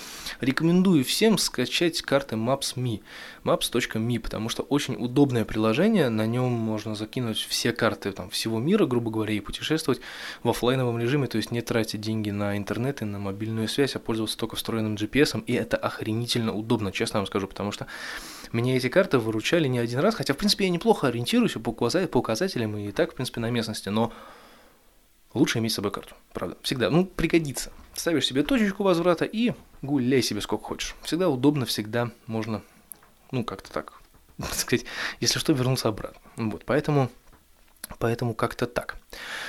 рекомендую 0.41 1.03
всем 1.03 1.39
скачать 1.39 2.03
карты 2.03 2.35
Maps.me, 2.35 3.01
maps.me, 3.43 4.19
потому 4.19 4.49
что 4.49 4.61
очень 4.63 4.95
удобное 4.95 5.43
приложение, 5.43 6.09
на 6.09 6.27
нем 6.27 6.51
можно 6.51 6.93
закинуть 6.93 7.39
все 7.49 7.71
карты 7.71 8.11
там, 8.11 8.29
всего 8.29 8.59
мира, 8.59 8.85
грубо 8.85 9.09
говоря, 9.09 9.33
и 9.33 9.39
путешествовать 9.39 10.01
в 10.43 10.49
офлайновом 10.49 10.99
режиме, 10.99 11.25
то 11.25 11.37
есть 11.37 11.49
не 11.49 11.61
тратить 11.61 12.01
деньги 12.01 12.29
на 12.29 12.57
интернет 12.57 13.01
и 13.01 13.05
на 13.05 13.17
мобильную 13.17 13.67
связь, 13.67 13.95
а 13.95 13.99
пользоваться 13.99 14.37
только 14.37 14.55
встроенным 14.55 14.95
GPS, 14.95 15.43
и 15.45 15.53
это 15.53 15.77
охренительно 15.77 16.53
удобно, 16.53 16.91
честно 16.91 17.21
вам 17.21 17.25
скажу, 17.25 17.47
потому 17.47 17.71
что 17.71 17.86
мне 18.51 18.77
эти 18.77 18.89
карты 18.89 19.19
выручали 19.19 19.67
не 19.67 19.79
один 19.79 19.99
раз, 19.99 20.15
хотя, 20.15 20.33
в 20.33 20.37
принципе, 20.37 20.65
я 20.65 20.71
неплохо 20.71 21.07
ориентируюсь 21.07 21.53
по 21.53 21.69
указателям 22.17 22.77
и 22.77 22.91
так, 22.91 23.11
в 23.11 23.15
принципе, 23.15 23.39
на 23.39 23.49
местности, 23.49 23.89
но 23.89 24.13
лучше 25.33 25.59
иметь 25.59 25.71
с 25.71 25.75
собой 25.75 25.91
карту, 25.91 26.15
правда, 26.33 26.57
всегда, 26.61 26.89
ну, 26.89 27.05
пригодится. 27.05 27.71
Ставишь 27.93 28.27
себе 28.27 28.43
точечку 28.43 28.83
возврата 28.83 29.25
и 29.25 29.53
гуляй 29.81 30.21
себе 30.21 30.41
сколько 30.41 30.65
хочешь. 30.65 30.95
Всегда 31.03 31.29
удобно, 31.29 31.65
всегда 31.65 32.11
можно, 32.25 32.61
ну, 33.31 33.43
как-то 33.43 33.71
так, 33.71 34.01
так 34.37 34.53
сказать, 34.53 34.85
если 35.19 35.39
что, 35.39 35.53
вернуться 35.53 35.89
обратно. 35.89 36.21
Вот, 36.37 36.63
поэтому 36.65 37.09
Поэтому 37.99 38.33
как-то 38.33 38.67
так. 38.67 38.97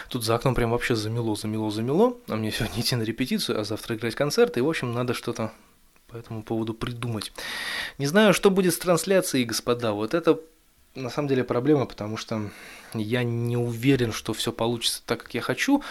Тут 0.09 0.25
за 0.25 0.37
окном 0.37 0.55
прям 0.55 0.71
вообще 0.71 0.95
замело, 0.95 1.35
замело, 1.35 1.71
замело. 1.71 2.21
А 2.29 2.37
мне 2.37 2.53
сегодня 2.53 2.81
идти 2.81 2.97
на 2.97 3.03
репетицию, 3.03 3.61
а 3.61 3.65
завтра 3.65 3.97
играть 3.97 4.15
концерт. 4.15 4.57
И, 4.57 4.61
в 4.61 4.69
общем, 4.69 4.95
надо 4.95 5.13
что-то 5.13 5.53
по 6.09 6.17
этому 6.17 6.43
поводу 6.43 6.75
придумать. 6.75 7.33
Не 7.99 8.07
знаю, 8.07 8.33
что 8.33 8.51
будет 8.51 8.75
с 8.75 8.79
трансляцией, 8.79 9.45
господа. 9.45 9.93
Вот 9.93 10.15
это 10.15 10.41
на 10.95 11.11
самом 11.11 11.29
деле 11.29 11.45
проблема, 11.45 11.87
потому 11.87 12.17
что 12.17 12.51
я 12.95 13.23
не 13.23 13.57
уверен, 13.57 14.13
что 14.13 14.33
все 14.33 14.51
получится 14.51 15.03
так, 15.05 15.25
как 15.25 15.35
я 15.35 15.41
хочу. 15.41 15.83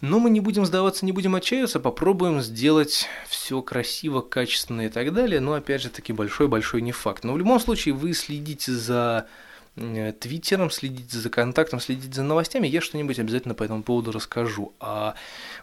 Но 0.00 0.18
мы 0.18 0.30
не 0.30 0.40
будем 0.40 0.66
сдаваться, 0.66 1.06
не 1.06 1.12
будем 1.12 1.36
отчаиваться, 1.36 1.78
попробуем 1.78 2.40
сделать 2.40 3.06
все 3.28 3.62
красиво, 3.62 4.20
качественно 4.20 4.86
и 4.86 4.88
так 4.88 5.14
далее. 5.14 5.40
Но 5.40 5.54
опять 5.54 5.82
же 5.82 5.90
таки 5.90 6.12
большой-большой 6.12 6.82
не 6.82 6.92
факт. 6.92 7.22
Но 7.22 7.32
в 7.32 7.38
любом 7.38 7.60
случае 7.60 7.94
вы 7.94 8.12
следите 8.14 8.72
за 8.72 9.28
твиттером, 9.74 10.70
следить 10.70 11.10
за 11.10 11.30
контактом, 11.30 11.80
следить 11.80 12.14
за 12.14 12.22
новостями, 12.22 12.66
я 12.66 12.80
что-нибудь 12.80 13.18
обязательно 13.18 13.54
по 13.54 13.62
этому 13.62 13.82
поводу 13.82 14.12
расскажу. 14.12 14.74
А 14.80 15.14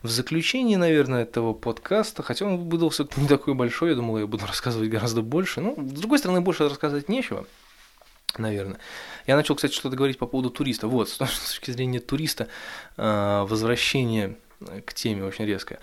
в 0.02 0.08
заключении, 0.08 0.76
наверное, 0.76 1.24
этого 1.24 1.54
подкаста, 1.54 2.24
хотя 2.24 2.46
он 2.46 2.70
выдался 2.70 3.08
не 3.18 3.28
такой 3.28 3.54
большой, 3.54 3.90
я 3.90 3.96
думал, 3.96 4.18
я 4.18 4.26
буду 4.26 4.46
рассказывать 4.48 4.90
гораздо 4.90 5.22
больше, 5.22 5.62
ну, 5.62 5.76
с 5.78 6.00
другой 6.00 6.18
стороны, 6.18 6.42
больше 6.42 6.68
рассказывать 6.68 7.08
нечего, 7.08 7.46
наверное. 8.38 8.80
Я 9.28 9.36
начал, 9.36 9.56
кстати, 9.56 9.74
что-то 9.74 9.96
говорить 9.96 10.18
по 10.18 10.26
поводу 10.26 10.50
туриста. 10.50 10.88
Вот, 10.88 11.10
с 11.10 11.18
точки 11.18 11.70
зрения 11.70 12.00
туриста, 12.00 12.48
э, 12.98 13.46
возвращение 13.48 14.38
к 14.86 14.94
теме 14.94 15.24
очень 15.24 15.46
резко. 15.46 15.80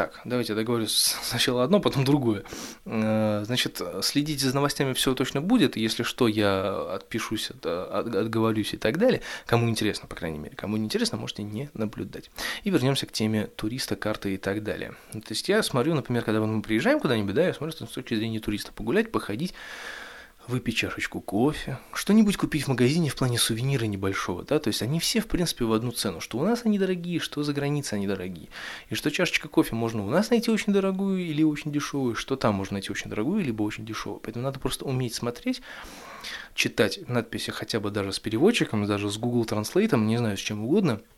Так, 0.00 0.18
давайте 0.24 0.54
я 0.54 0.56
договорю 0.56 0.86
сначала 0.88 1.62
одно, 1.62 1.78
потом 1.78 2.06
другое. 2.06 2.44
А, 2.86 3.42
значит, 3.44 3.82
следите 4.00 4.48
за 4.48 4.54
новостями, 4.54 4.94
все 4.94 5.14
точно 5.14 5.42
будет. 5.42 5.76
Если 5.76 6.04
что, 6.04 6.26
я 6.26 6.94
отпишусь, 6.94 7.50
от, 7.50 7.66
отговорюсь 7.66 8.72
и 8.72 8.78
так 8.78 8.96
далее. 8.96 9.20
Кому 9.44 9.68
интересно, 9.68 10.08
по 10.08 10.16
крайней 10.16 10.38
мере. 10.38 10.56
Кому 10.56 10.78
не 10.78 10.86
интересно, 10.86 11.18
можете 11.18 11.42
не 11.42 11.68
наблюдать. 11.74 12.30
И 12.64 12.70
вернемся 12.70 13.04
к 13.04 13.12
теме 13.12 13.48
туриста, 13.48 13.94
карты 13.94 14.32
и 14.32 14.36
так 14.38 14.62
далее. 14.62 14.94
То 15.12 15.20
есть 15.28 15.50
я 15.50 15.62
смотрю, 15.62 15.94
например, 15.94 16.24
когда 16.24 16.40
мы 16.40 16.62
приезжаем 16.62 16.98
куда-нибудь, 16.98 17.34
да, 17.34 17.48
я 17.48 17.52
смотрю 17.52 17.76
с 17.86 17.90
точки 17.90 18.14
зрения 18.14 18.40
туриста, 18.40 18.72
погулять, 18.72 19.12
походить, 19.12 19.52
выпить 20.48 20.76
чашечку 20.76 21.20
кофе, 21.20 21.78
что-нибудь 21.92 22.36
купить 22.36 22.64
в 22.64 22.68
магазине 22.68 23.08
в 23.08 23.16
плане 23.16 23.38
сувенира 23.38 23.84
небольшого, 23.84 24.42
да, 24.42 24.58
то 24.58 24.68
есть 24.68 24.82
они 24.82 24.98
все, 25.00 25.20
в 25.20 25.26
принципе, 25.26 25.64
в 25.64 25.72
одну 25.72 25.92
цену, 25.92 26.20
что 26.20 26.38
у 26.38 26.44
нас 26.44 26.62
они 26.64 26.78
дорогие, 26.78 27.20
что 27.20 27.42
за 27.42 27.52
границей 27.52 27.98
они 27.98 28.06
дорогие, 28.06 28.48
и 28.88 28.94
что 28.94 29.10
чашечка 29.10 29.48
кофе 29.48 29.74
можно 29.74 30.04
у 30.04 30.10
нас 30.10 30.30
найти 30.30 30.50
очень 30.50 30.72
дорогую 30.72 31.20
или 31.20 31.42
очень 31.42 31.72
дешевую, 31.72 32.14
что 32.14 32.36
там 32.36 32.54
можно 32.54 32.74
найти 32.74 32.90
очень 32.90 33.10
дорогую, 33.10 33.44
либо 33.44 33.62
очень 33.62 33.86
дешевую, 33.86 34.20
поэтому 34.20 34.44
надо 34.44 34.58
просто 34.58 34.84
уметь 34.84 35.14
смотреть, 35.14 35.62
читать 36.54 37.08
надписи 37.08 37.50
хотя 37.50 37.80
бы 37.80 37.90
даже 37.90 38.12
с 38.12 38.18
переводчиком, 38.18 38.86
даже 38.86 39.10
с 39.10 39.18
Google 39.18 39.44
Translate, 39.44 39.96
не 39.98 40.16
знаю, 40.16 40.36
с 40.36 40.40
чем 40.40 40.64
угодно– 40.64 41.00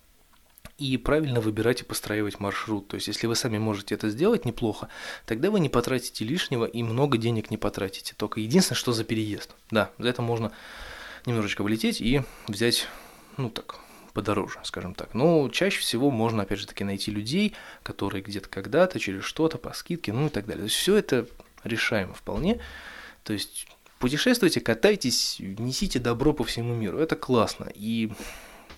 и 0.78 0.96
правильно 0.96 1.40
выбирать 1.40 1.82
и 1.82 1.84
постраивать 1.84 2.40
маршрут. 2.40 2.88
То 2.88 2.96
есть, 2.96 3.08
если 3.08 3.26
вы 3.26 3.36
сами 3.36 3.58
можете 3.58 3.94
это 3.94 4.08
сделать 4.08 4.44
неплохо, 4.44 4.88
тогда 5.26 5.50
вы 5.50 5.60
не 5.60 5.68
потратите 5.68 6.24
лишнего 6.24 6.64
и 6.64 6.82
много 6.82 7.18
денег 7.18 7.50
не 7.50 7.56
потратите. 7.56 8.14
Только 8.16 8.40
единственное, 8.40 8.78
что 8.78 8.92
за 8.92 9.04
переезд. 9.04 9.54
Да, 9.70 9.90
за 9.98 10.08
это 10.08 10.22
можно 10.22 10.52
немножечко 11.26 11.62
вылететь 11.62 12.00
и 12.00 12.22
взять, 12.48 12.88
ну 13.36 13.48
так, 13.50 13.76
подороже, 14.12 14.58
скажем 14.64 14.94
так. 14.94 15.14
Но 15.14 15.48
чаще 15.48 15.80
всего 15.80 16.10
можно, 16.10 16.42
опять 16.42 16.58
же 16.58 16.66
таки, 16.66 16.84
найти 16.84 17.10
людей, 17.10 17.54
которые 17.82 18.22
где-то 18.22 18.48
когда-то, 18.48 18.98
через 18.98 19.24
что-то, 19.24 19.58
по 19.58 19.72
скидке, 19.72 20.12
ну 20.12 20.26
и 20.26 20.30
так 20.30 20.46
далее. 20.46 20.66
Все 20.68 20.96
это 20.96 21.26
решаемо 21.64 22.14
вполне. 22.14 22.60
То 23.24 23.32
есть, 23.32 23.66
путешествуйте, 23.98 24.60
катайтесь, 24.60 25.36
несите 25.38 25.98
добро 25.98 26.32
по 26.32 26.44
всему 26.44 26.74
миру. 26.74 26.98
Это 26.98 27.14
классно. 27.16 27.70
И 27.74 28.12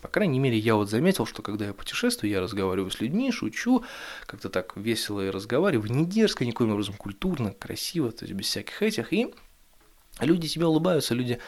по 0.05 0.09
крайней 0.09 0.39
мере, 0.39 0.59
я 0.59 0.75
вот 0.75 0.91
заметил, 0.91 1.25
что 1.25 1.41
когда 1.41 1.65
я 1.65 1.73
путешествую, 1.73 2.31
я 2.31 2.43
разговариваю 2.43 2.91
с 2.91 3.01
людьми, 3.01 3.33
шучу, 3.33 3.85
как-то 4.27 4.51
так 4.51 4.77
весело 4.77 5.27
и 5.27 5.31
разговариваю, 5.31 5.91
не 5.91 6.05
дерзко, 6.05 6.45
никоим 6.45 6.73
образом 6.73 6.95
культурно, 6.95 7.53
красиво, 7.53 8.13
то 8.13 8.27
есть 8.27 8.35
без 8.35 8.45
всяких 8.45 8.83
этих, 8.83 9.15
и 9.15 9.33
люди 10.21 10.47
тебе 10.47 10.67
улыбаются, 10.67 11.15
люди, 11.15 11.39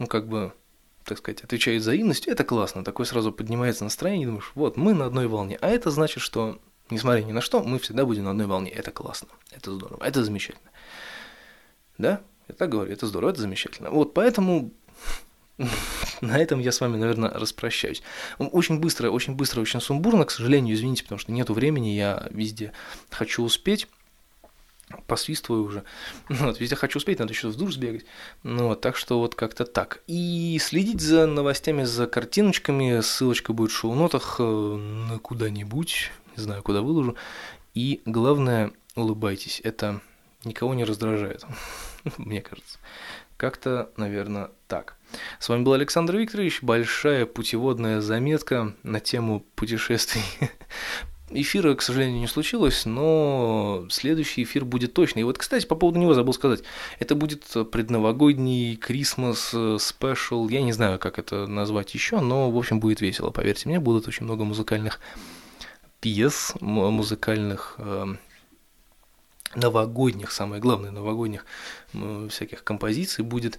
ну, 0.00 0.08
как 0.08 0.26
бы, 0.26 0.52
так 1.04 1.18
сказать, 1.18 1.44
отвечают 1.44 1.82
взаимностью, 1.82 2.32
это 2.32 2.42
классно, 2.42 2.82
такое 2.82 3.06
сразу 3.06 3.30
поднимается 3.30 3.84
настроение, 3.84 4.26
думаешь, 4.26 4.50
вот, 4.56 4.76
мы 4.76 4.94
на 4.94 5.06
одной 5.06 5.28
волне, 5.28 5.56
а 5.60 5.68
это 5.68 5.92
значит, 5.92 6.24
что, 6.24 6.58
несмотря 6.90 7.22
ни 7.22 7.30
на 7.30 7.40
что, 7.40 7.62
мы 7.62 7.78
всегда 7.78 8.04
будем 8.04 8.24
на 8.24 8.32
одной 8.32 8.48
волне, 8.48 8.72
это 8.72 8.90
классно, 8.90 9.28
это 9.52 9.70
здорово, 9.70 10.02
это 10.02 10.24
замечательно. 10.24 10.72
Да? 11.98 12.20
Я 12.48 12.56
так 12.56 12.68
говорю, 12.68 12.92
это 12.92 13.06
здорово, 13.06 13.30
это 13.30 13.42
замечательно. 13.42 13.90
Вот 13.90 14.12
поэтому 14.12 14.72
на 16.20 16.38
этом 16.38 16.60
я 16.60 16.72
с 16.72 16.80
вами, 16.80 16.96
наверное, 16.96 17.30
распрощаюсь. 17.30 18.02
Очень 18.38 18.78
быстро, 18.78 19.10
очень 19.10 19.34
быстро, 19.34 19.60
очень 19.60 19.80
сумбурно, 19.80 20.24
к 20.24 20.30
сожалению, 20.30 20.74
извините, 20.74 21.02
потому 21.02 21.18
что 21.18 21.32
нету 21.32 21.54
времени, 21.54 21.88
я 21.88 22.28
везде 22.30 22.72
хочу 23.10 23.42
успеть 23.42 23.88
посвистываю 25.06 25.64
уже. 25.64 25.84
Вот, 26.28 26.60
везде 26.60 26.76
хочу 26.76 26.98
успеть, 26.98 27.18
надо 27.18 27.32
еще 27.32 27.48
в 27.48 27.56
душ 27.56 27.74
сбегать. 27.74 28.04
Ну, 28.42 28.68
вот, 28.68 28.80
так 28.80 28.96
что 28.96 29.18
вот 29.18 29.34
как-то 29.34 29.64
так. 29.64 30.02
И 30.06 30.58
следить 30.60 31.00
за 31.00 31.26
новостями, 31.26 31.84
за 31.84 32.06
картиночками, 32.06 33.00
ссылочка 33.00 33.52
будет 33.52 33.70
в 33.70 33.76
шоу-нотах 33.76 34.36
э, 34.38 34.42
на 34.42 35.18
куда-нибудь, 35.18 36.10
не 36.36 36.42
знаю, 36.42 36.62
куда 36.62 36.82
выложу. 36.82 37.16
И 37.74 38.02
главное, 38.04 38.72
улыбайтесь. 38.94 39.60
Это 39.64 40.00
никого 40.44 40.74
не 40.74 40.84
раздражает, 40.84 41.44
мне 42.18 42.40
кажется. 42.40 42.78
Как-то, 43.42 43.90
наверное, 43.96 44.52
так. 44.68 44.94
С 45.40 45.48
вами 45.48 45.64
был 45.64 45.72
Александр 45.72 46.16
Викторович. 46.16 46.62
Большая 46.62 47.26
путеводная 47.26 48.00
заметка 48.00 48.76
на 48.84 49.00
тему 49.00 49.44
путешествий. 49.56 50.22
Эфира, 51.28 51.74
к 51.74 51.82
сожалению, 51.82 52.20
не 52.20 52.28
случилось, 52.28 52.86
но 52.86 53.84
следующий 53.90 54.44
эфир 54.44 54.64
будет 54.64 54.94
точно. 54.94 55.18
И 55.18 55.22
вот, 55.24 55.38
кстати, 55.38 55.66
по 55.66 55.74
поводу 55.74 55.98
него 55.98 56.14
забыл 56.14 56.32
сказать. 56.34 56.62
Это 57.00 57.16
будет 57.16 57.42
предновогодний 57.72 58.76
Christmas 58.76 59.52
Special. 59.52 60.48
Я 60.48 60.62
не 60.62 60.72
знаю, 60.72 61.00
как 61.00 61.18
это 61.18 61.48
назвать 61.48 61.94
еще, 61.94 62.20
но, 62.20 62.48
в 62.48 62.56
общем, 62.56 62.78
будет 62.78 63.00
весело. 63.00 63.30
Поверьте 63.30 63.68
мне, 63.68 63.80
будут 63.80 64.06
очень 64.06 64.24
много 64.24 64.44
музыкальных 64.44 65.00
пьес, 65.98 66.54
музыкальных 66.60 67.74
э, 67.78 68.06
новогодних, 69.54 70.32
самое 70.32 70.60
главное, 70.60 70.90
новогодних 70.90 71.44
всяких 72.28 72.64
композиций 72.64 73.24
будет 73.24 73.58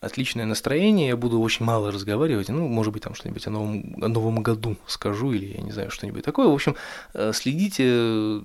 отличное 0.00 0.46
настроение, 0.46 1.08
я 1.08 1.16
буду 1.16 1.40
очень 1.40 1.64
мало 1.64 1.90
разговаривать, 1.90 2.48
ну, 2.48 2.68
может 2.68 2.92
быть, 2.92 3.02
там 3.02 3.14
что-нибудь 3.14 3.46
о 3.46 3.50
новом, 3.50 4.02
о 4.02 4.08
новом 4.08 4.42
году 4.42 4.76
скажу, 4.86 5.32
или 5.32 5.56
я 5.56 5.62
не 5.62 5.72
знаю, 5.72 5.90
что-нибудь 5.90 6.24
такое. 6.24 6.48
В 6.48 6.54
общем, 6.54 6.76
э, 7.14 7.32
следите, 7.32 8.42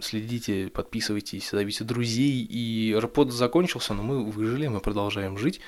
следите, 0.00 0.68
подписывайтесь, 0.68 1.50
зовите 1.50 1.84
друзей, 1.84 2.42
и 2.42 2.94
работа 2.94 3.32
закончился, 3.32 3.94
но 3.94 4.02
мы 4.02 4.24
выжили, 4.24 4.68
мы 4.68 4.80
продолжаем 4.80 5.38
жить, 5.38 5.60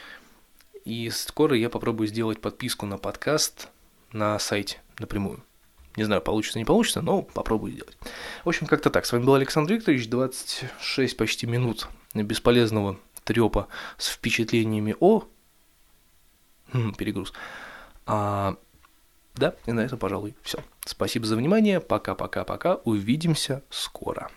и 0.85 1.11
скоро 1.11 1.57
я 1.57 1.68
попробую 1.68 2.09
сделать 2.09 2.40
подписку 2.40 2.87
на 2.87 2.99
подкаст 2.99 3.68
на 4.12 4.38
сайте 4.38 4.81
напрямую. 4.99 5.42
Не 5.96 6.05
знаю, 6.05 6.22
получится, 6.22 6.59
не 6.59 6.64
получится, 6.64 7.02
но 7.02 7.22
попробую 7.22 7.72
сделать. 7.72 7.96
В 8.44 8.48
общем, 8.48 8.66
как-то 8.66 8.90
так. 8.90 9.05
С 9.05 9.12
вами 9.12 9.24
был 9.24 9.35
Александр 9.35 9.74
Викторович, 9.74 10.09
26 10.09 11.16
почти 11.16 11.46
минут 11.46 11.88
бесполезного 12.14 12.98
трепа 13.24 13.68
с 13.98 14.09
впечатлениями 14.09 14.96
о... 15.00 15.24
Хм, 16.72 16.94
перегруз. 16.94 17.33
А, 18.07 18.57
да, 19.35 19.55
и 19.66 19.72
на 19.72 19.81
этом, 19.81 19.98
пожалуй, 19.98 20.35
все. 20.42 20.59
Спасибо 20.85 21.26
за 21.26 21.37
внимание. 21.37 21.81
Пока-пока-пока. 21.81 22.76
Увидимся 22.85 23.62
скоро. 23.70 24.31